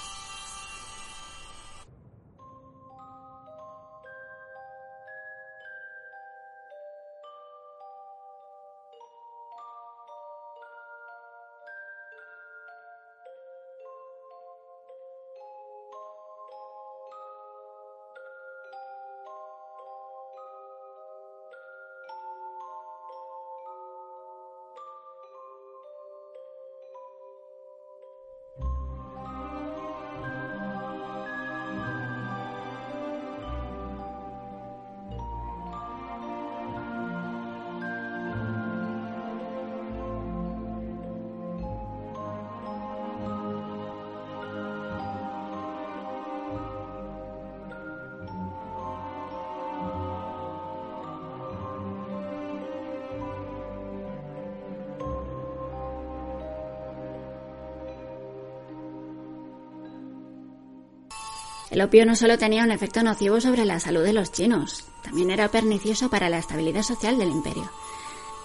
[61.82, 65.32] El opio no solo tenía un efecto nocivo sobre la salud de los chinos, también
[65.32, 67.72] era pernicioso para la estabilidad social del imperio.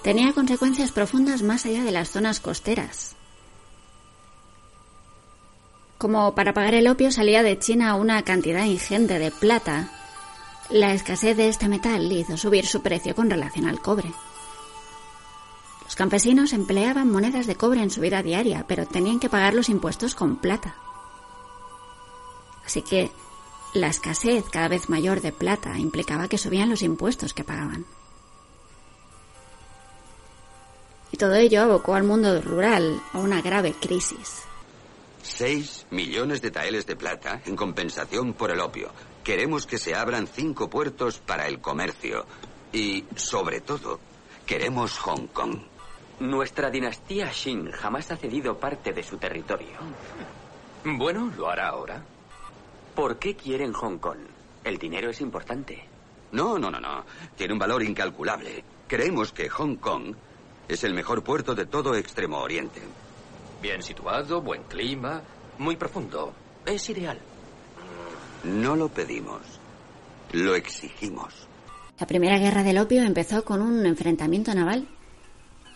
[0.03, 3.15] Tenía consecuencias profundas más allá de las zonas costeras.
[5.99, 9.91] Como para pagar el opio salía de China una cantidad ingente de plata,
[10.71, 14.15] la escasez de este metal hizo subir su precio con relación al cobre.
[15.85, 19.69] Los campesinos empleaban monedas de cobre en su vida diaria, pero tenían que pagar los
[19.69, 20.75] impuestos con plata.
[22.65, 23.13] Así que
[23.81, 27.87] la escasez cada vez mayor de plata implicaba que subían los impuestos que pagaban.
[31.13, 34.43] Y todo ello abocó al mundo rural a una grave crisis.
[35.23, 38.91] Seis millones de taeles de plata en compensación por el opio.
[39.25, 42.27] Queremos que se abran cinco puertos para el comercio.
[42.73, 44.01] Y, sobre todo,
[44.47, 45.59] queremos Hong Kong.
[46.21, 49.77] Nuestra dinastía Shin jamás ha cedido parte de su territorio.
[50.85, 52.03] Bueno, lo hará ahora.
[52.97, 54.17] ¿Por qué quieren Hong Kong?
[54.65, 55.85] El dinero es importante.
[56.33, 57.05] No, no, no, no.
[57.37, 58.65] Tiene un valor incalculable.
[58.89, 60.15] Creemos que Hong Kong
[60.67, 62.81] es el mejor puerto de todo Extremo Oriente.
[63.61, 65.21] Bien situado, buen clima,
[65.59, 66.33] muy profundo.
[66.65, 67.19] Es ideal.
[68.45, 69.43] No lo pedimos.
[70.33, 71.47] Lo exigimos.
[72.01, 74.89] La primera guerra del opio empezó con un enfrentamiento naval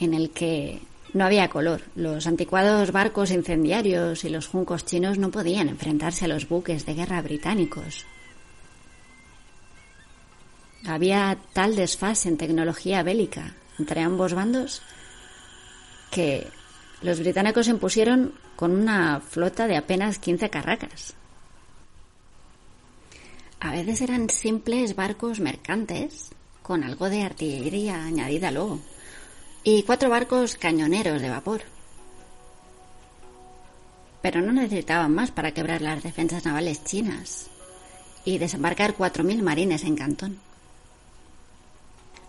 [0.01, 0.81] en el que
[1.13, 1.83] no había color.
[1.95, 6.95] Los anticuados barcos incendiarios y los juncos chinos no podían enfrentarse a los buques de
[6.95, 8.07] guerra británicos.
[10.87, 14.83] Había tal desfase en tecnología bélica entre ambos bandos
[16.11, 16.47] que
[17.03, 21.15] los británicos se impusieron con una flota de apenas 15 carracas.
[23.61, 26.31] A veces eran simples barcos mercantes
[26.63, 28.81] con algo de artillería añadida luego
[29.63, 31.63] y cuatro barcos cañoneros de vapor.
[34.23, 37.49] Pero no necesitaban más para quebrar las defensas navales chinas
[38.25, 40.39] y desembarcar 4.000 marines en Cantón.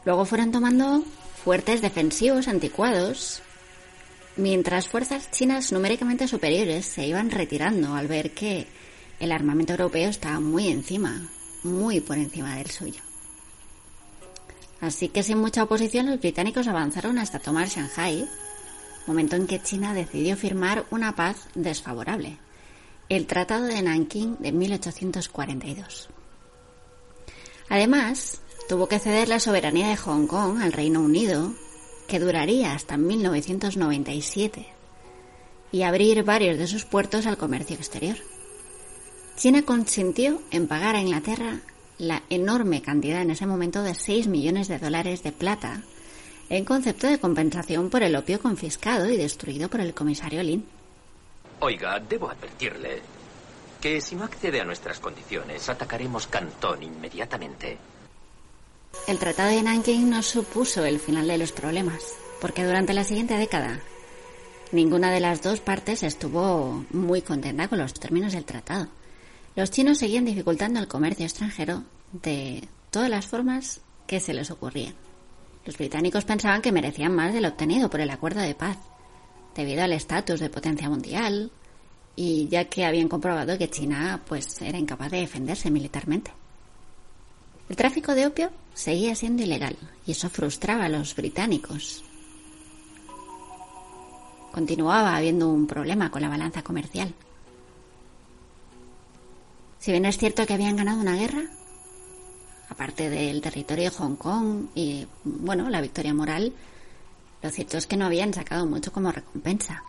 [0.05, 1.03] Luego fueron tomando
[1.43, 3.41] fuertes defensivos anticuados,
[4.35, 8.67] mientras fuerzas chinas numéricamente superiores se iban retirando al ver que
[9.19, 11.29] el armamento europeo estaba muy encima,
[11.63, 13.10] muy por encima del suyo.
[14.81, 18.27] Así que sin mucha oposición los británicos avanzaron hasta tomar Shanghai,
[19.05, 22.39] momento en que China decidió firmar una paz desfavorable,
[23.07, 26.09] el Tratado de Nanking de 1842.
[27.69, 31.53] Además, tuvo que ceder la soberanía de Hong Kong al Reino Unido,
[32.07, 34.67] que duraría hasta 1997,
[35.71, 38.17] y abrir varios de sus puertos al comercio exterior.
[39.37, 41.61] China consintió en pagar a Inglaterra
[42.01, 45.83] la enorme cantidad en ese momento de 6 millones de dólares de plata
[46.49, 50.65] en concepto de compensación por el opio confiscado y destruido por el comisario Lin.
[51.59, 53.03] Oiga, debo advertirle
[53.79, 57.77] que si no accede a nuestras condiciones, atacaremos Cantón inmediatamente.
[59.07, 62.01] El Tratado de Nanking no supuso el final de los problemas,
[62.41, 63.79] porque durante la siguiente década
[64.71, 68.87] ninguna de las dos partes estuvo muy contenta con los términos del tratado.
[69.55, 71.83] Los chinos seguían dificultando el comercio extranjero
[72.13, 74.93] de todas las formas que se les ocurrían.
[75.65, 78.77] Los británicos pensaban que merecían más de lo obtenido por el acuerdo de paz,
[79.55, 81.51] debido al estatus de potencia mundial
[82.15, 86.31] y ya que habían comprobado que China pues era incapaz de defenderse militarmente.
[87.69, 92.03] El tráfico de opio seguía siendo ilegal y eso frustraba a los británicos.
[94.51, 97.13] Continuaba habiendo un problema con la balanza comercial.
[99.81, 101.41] Si bien es cierto que habían ganado una guerra,
[102.69, 106.53] aparte del territorio de Hong Kong y, bueno, la victoria moral,
[107.41, 109.83] lo cierto es que no habían sacado mucho como recompensa.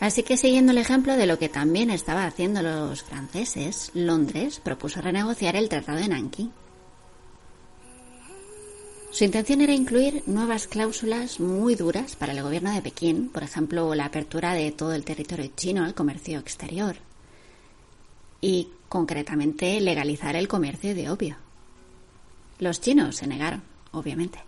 [0.00, 5.00] Así que siguiendo el ejemplo de lo que también estaba haciendo los franceses, Londres propuso
[5.00, 6.52] renegociar el Tratado de Nanking.
[9.12, 13.94] Su intención era incluir nuevas cláusulas muy duras para el gobierno de Pekín, por ejemplo,
[13.94, 16.96] la apertura de todo el territorio chino al comercio exterior
[18.44, 21.36] y, concretamente, legalizar el comercio de opio.
[22.58, 24.38] Los chinos se negaron, obviamente.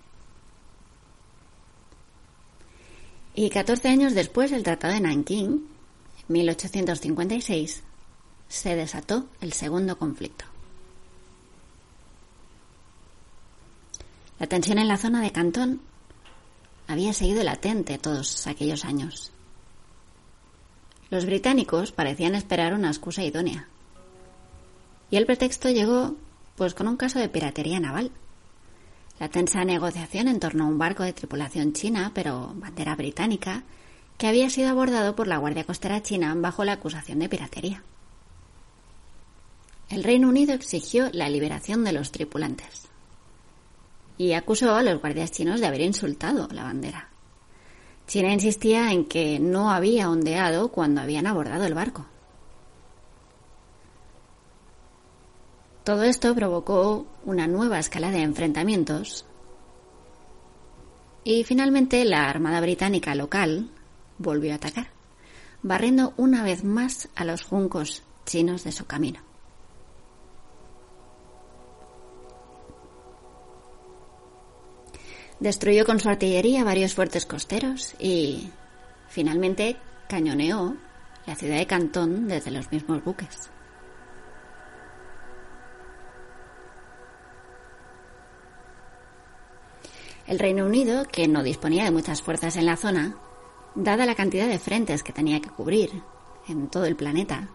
[3.34, 5.66] Y 14 años después del Tratado de Nanking,
[6.28, 7.82] 1856,
[8.48, 10.44] se desató el segundo conflicto.
[14.38, 15.80] La tensión en la zona de Cantón
[16.86, 19.32] había seguido latente todos aquellos años.
[21.08, 23.70] Los británicos parecían esperar una excusa idónea.
[25.10, 26.16] Y el pretexto llegó,
[26.56, 28.10] pues, con un caso de piratería naval.
[29.18, 33.62] La tensa negociación en torno a un barco de tripulación china, pero bandera británica,
[34.18, 37.82] que había sido abordado por la Guardia Costera china bajo la acusación de piratería.
[39.88, 42.88] El Reino Unido exigió la liberación de los tripulantes
[44.18, 47.08] y acusó a los guardias chinos de haber insultado la bandera.
[48.06, 52.06] China insistía en que no había ondeado cuando habían abordado el barco.
[55.86, 59.24] Todo esto provocó una nueva escala de enfrentamientos
[61.22, 63.70] y finalmente la Armada Británica local
[64.18, 64.88] volvió a atacar,
[65.62, 69.20] barriendo una vez más a los juncos chinos de su camino.
[75.38, 78.50] Destruyó con su artillería varios fuertes costeros y
[79.08, 79.76] finalmente
[80.08, 80.76] cañoneó
[81.26, 83.52] la ciudad de Cantón desde los mismos buques.
[90.26, 93.16] El Reino Unido, que no disponía de muchas fuerzas en la zona,
[93.76, 96.02] dada la cantidad de frentes que tenía que cubrir
[96.48, 97.48] en todo el planeta,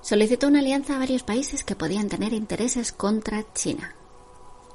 [0.00, 3.94] solicitó una alianza a varios países que podían tener intereses contra China.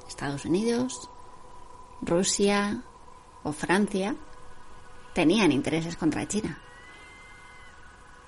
[0.07, 1.09] Estados Unidos,
[2.01, 2.83] Rusia
[3.43, 4.15] o Francia
[5.13, 6.61] tenían intereses contra China.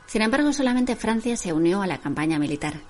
[0.06, 2.82] Sin embargo, solamente Francia se unió a la campaña militar.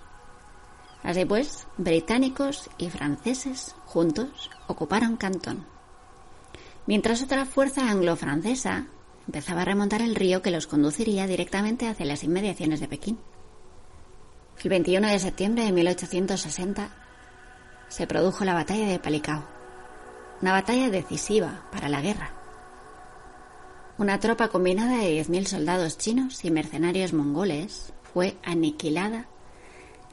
[1.03, 5.76] Así pues, británicos y franceses juntos ocuparon Cantón
[6.87, 8.87] mientras otra fuerza anglo-francesa
[9.27, 13.19] empezaba a remontar el río que los conduciría directamente hacia las inmediaciones de Pekín.
[14.63, 16.89] El 21 de septiembre de 1860
[17.89, 19.43] se produjo la batalla de Palikao,
[20.41, 22.33] una batalla decisiva para la guerra.
[23.97, 29.27] Una tropa combinada de 10.000 soldados chinos y mercenarios mongoles fue aniquilada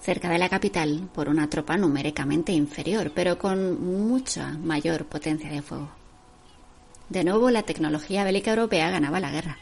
[0.00, 5.62] cerca de la capital por una tropa numéricamente inferior, pero con mucha mayor potencia de
[5.62, 6.03] fuego.
[7.08, 9.58] De nuevo, la tecnología bélica europea ganaba la guerra.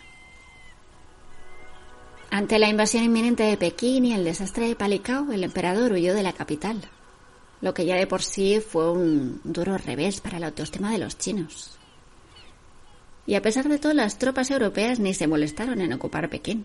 [2.30, 6.22] Ante la invasión inminente de Pekín y el desastre de Palikao, el emperador huyó de
[6.22, 6.80] la capital,
[7.60, 11.18] lo que ya de por sí fue un duro revés para la autoestima de los
[11.18, 11.78] chinos.
[13.26, 16.64] Y a pesar de todo, las tropas europeas ni se molestaron en ocupar Pekín,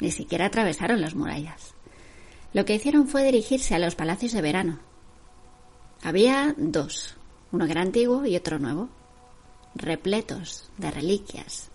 [0.00, 1.74] ni siquiera atravesaron las murallas.
[2.52, 4.78] Lo que hicieron fue dirigirse a los palacios de verano.
[6.02, 7.14] Había dos,
[7.52, 8.88] uno que era antiguo y otro nuevo
[9.78, 11.70] repletos de reliquias,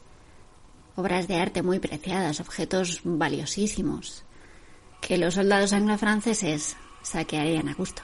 [0.96, 4.24] obras de arte muy preciadas, objetos valiosísimos,
[5.02, 8.04] que los soldados anglo-franceses saquearían a gusto.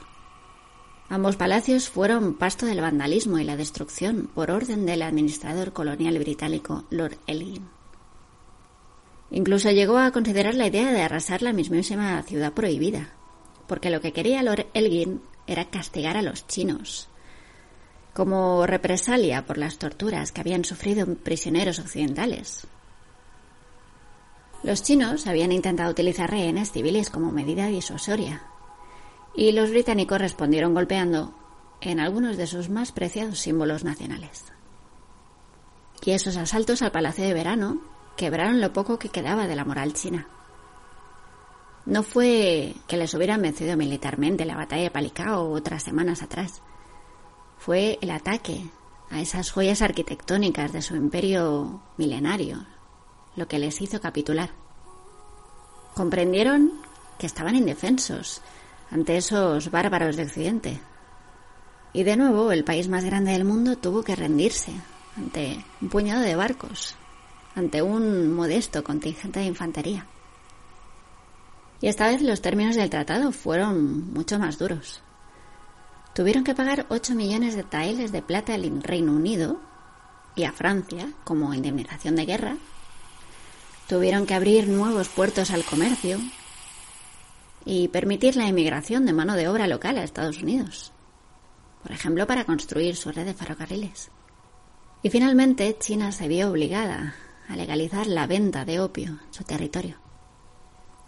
[1.10, 6.84] Ambos palacios fueron pasto del vandalismo y la destrucción por orden del administrador colonial británico
[6.90, 7.70] Lord Elgin.
[9.32, 13.14] Incluso llegó a considerar la idea de arrasar la mismísima ciudad prohibida,
[13.68, 17.08] porque lo que quería Lord Elgin era castigar a los chinos,
[18.18, 22.66] como represalia por las torturas que habían sufrido prisioneros occidentales.
[24.64, 28.42] Los chinos habían intentado utilizar rehenes civiles como medida disuasoria,
[29.36, 31.36] y los británicos respondieron golpeando
[31.80, 34.46] en algunos de sus más preciados símbolos nacionales.
[36.04, 37.84] Y esos asaltos al Palacio de Verano
[38.16, 40.28] quebraron lo poco que quedaba de la moral china.
[41.86, 46.64] No fue que les hubieran vencido militarmente la batalla de Palikao otras semanas atrás,
[47.68, 48.64] fue el ataque
[49.10, 52.66] a esas joyas arquitectónicas de su imperio milenario,
[53.36, 54.52] lo que les hizo capitular.
[55.94, 56.72] Comprendieron
[57.20, 58.42] que estaban indefensos
[58.90, 60.80] ante esos bárbaros de Occidente.
[61.92, 64.72] Y de nuevo el país más grande del mundo tuvo que rendirse
[65.18, 66.96] ante un puñado de barcos,
[67.54, 70.06] ante un modesto contingente de infantería.
[71.82, 75.04] Y esta vez los términos del tratado fueron mucho más duros.
[76.18, 79.62] Tuvieron que pagar 8 millones de taeles de plata al Reino Unido
[80.36, 82.58] y a Francia como indemnización de guerra.
[83.88, 86.18] Tuvieron que abrir nuevos puertos al comercio
[87.66, 90.92] y permitir la inmigración de mano de obra local a Estados Unidos,
[91.84, 94.10] por ejemplo, para construir su red de ferrocarriles.
[95.04, 97.14] Y finalmente China se vio obligada
[97.48, 100.00] a legalizar la venta de opio en su territorio,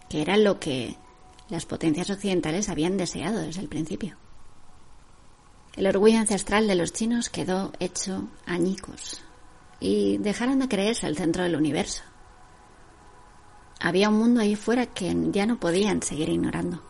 [0.07, 0.97] que era lo que
[1.49, 4.15] las potencias occidentales habían deseado desde el principio.
[5.79, 9.21] El orgullo ancestral de los chinos quedó hecho añicos
[9.79, 12.03] y dejaron de creerse el centro del universo.
[13.79, 16.83] Había un mundo ahí fuera que ya no podían seguir ignorando.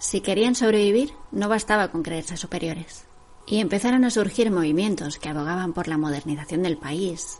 [0.00, 3.04] Si querían sobrevivir, no bastaba con creerse superiores.
[3.46, 7.38] Y empezaron a surgir movimientos que abogaban por la modernización del país,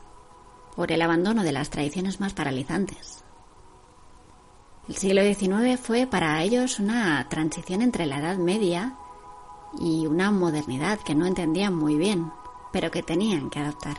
[0.77, 3.25] por el abandono de las tradiciones más paralizantes.
[4.89, 8.99] El siglo XIX fue para ellos una transición entre la Edad Media
[9.79, 12.33] y una modernidad que no entendían muy bien,
[12.73, 13.99] pero que tenían que adaptar.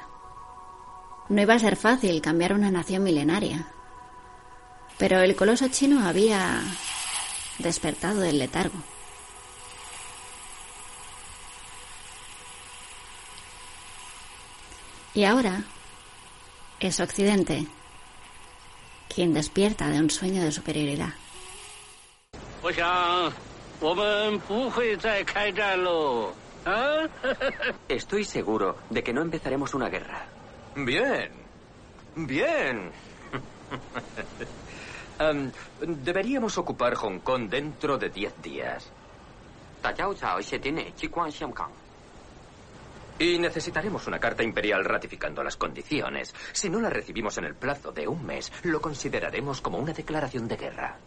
[1.29, 3.67] No iba a ser fácil cambiar una nación milenaria,
[4.97, 6.61] pero el coloso chino había
[7.59, 8.77] despertado del letargo.
[15.13, 15.63] Y ahora
[16.79, 17.67] es Occidente
[19.13, 21.13] quien despierta de un sueño de superioridad.
[27.89, 30.25] Estoy seguro de que no empezaremos una guerra.
[30.73, 31.29] Bien.
[32.15, 32.91] Bien.
[35.19, 38.91] Em, deberíamos ocupar Hong Kong dentro de diez días.
[43.19, 46.33] Y necesitaremos una carta imperial ratificando las condiciones.
[46.51, 50.47] Si no la recibimos en el plazo de un mes, lo consideraremos como una declaración
[50.47, 50.97] de guerra.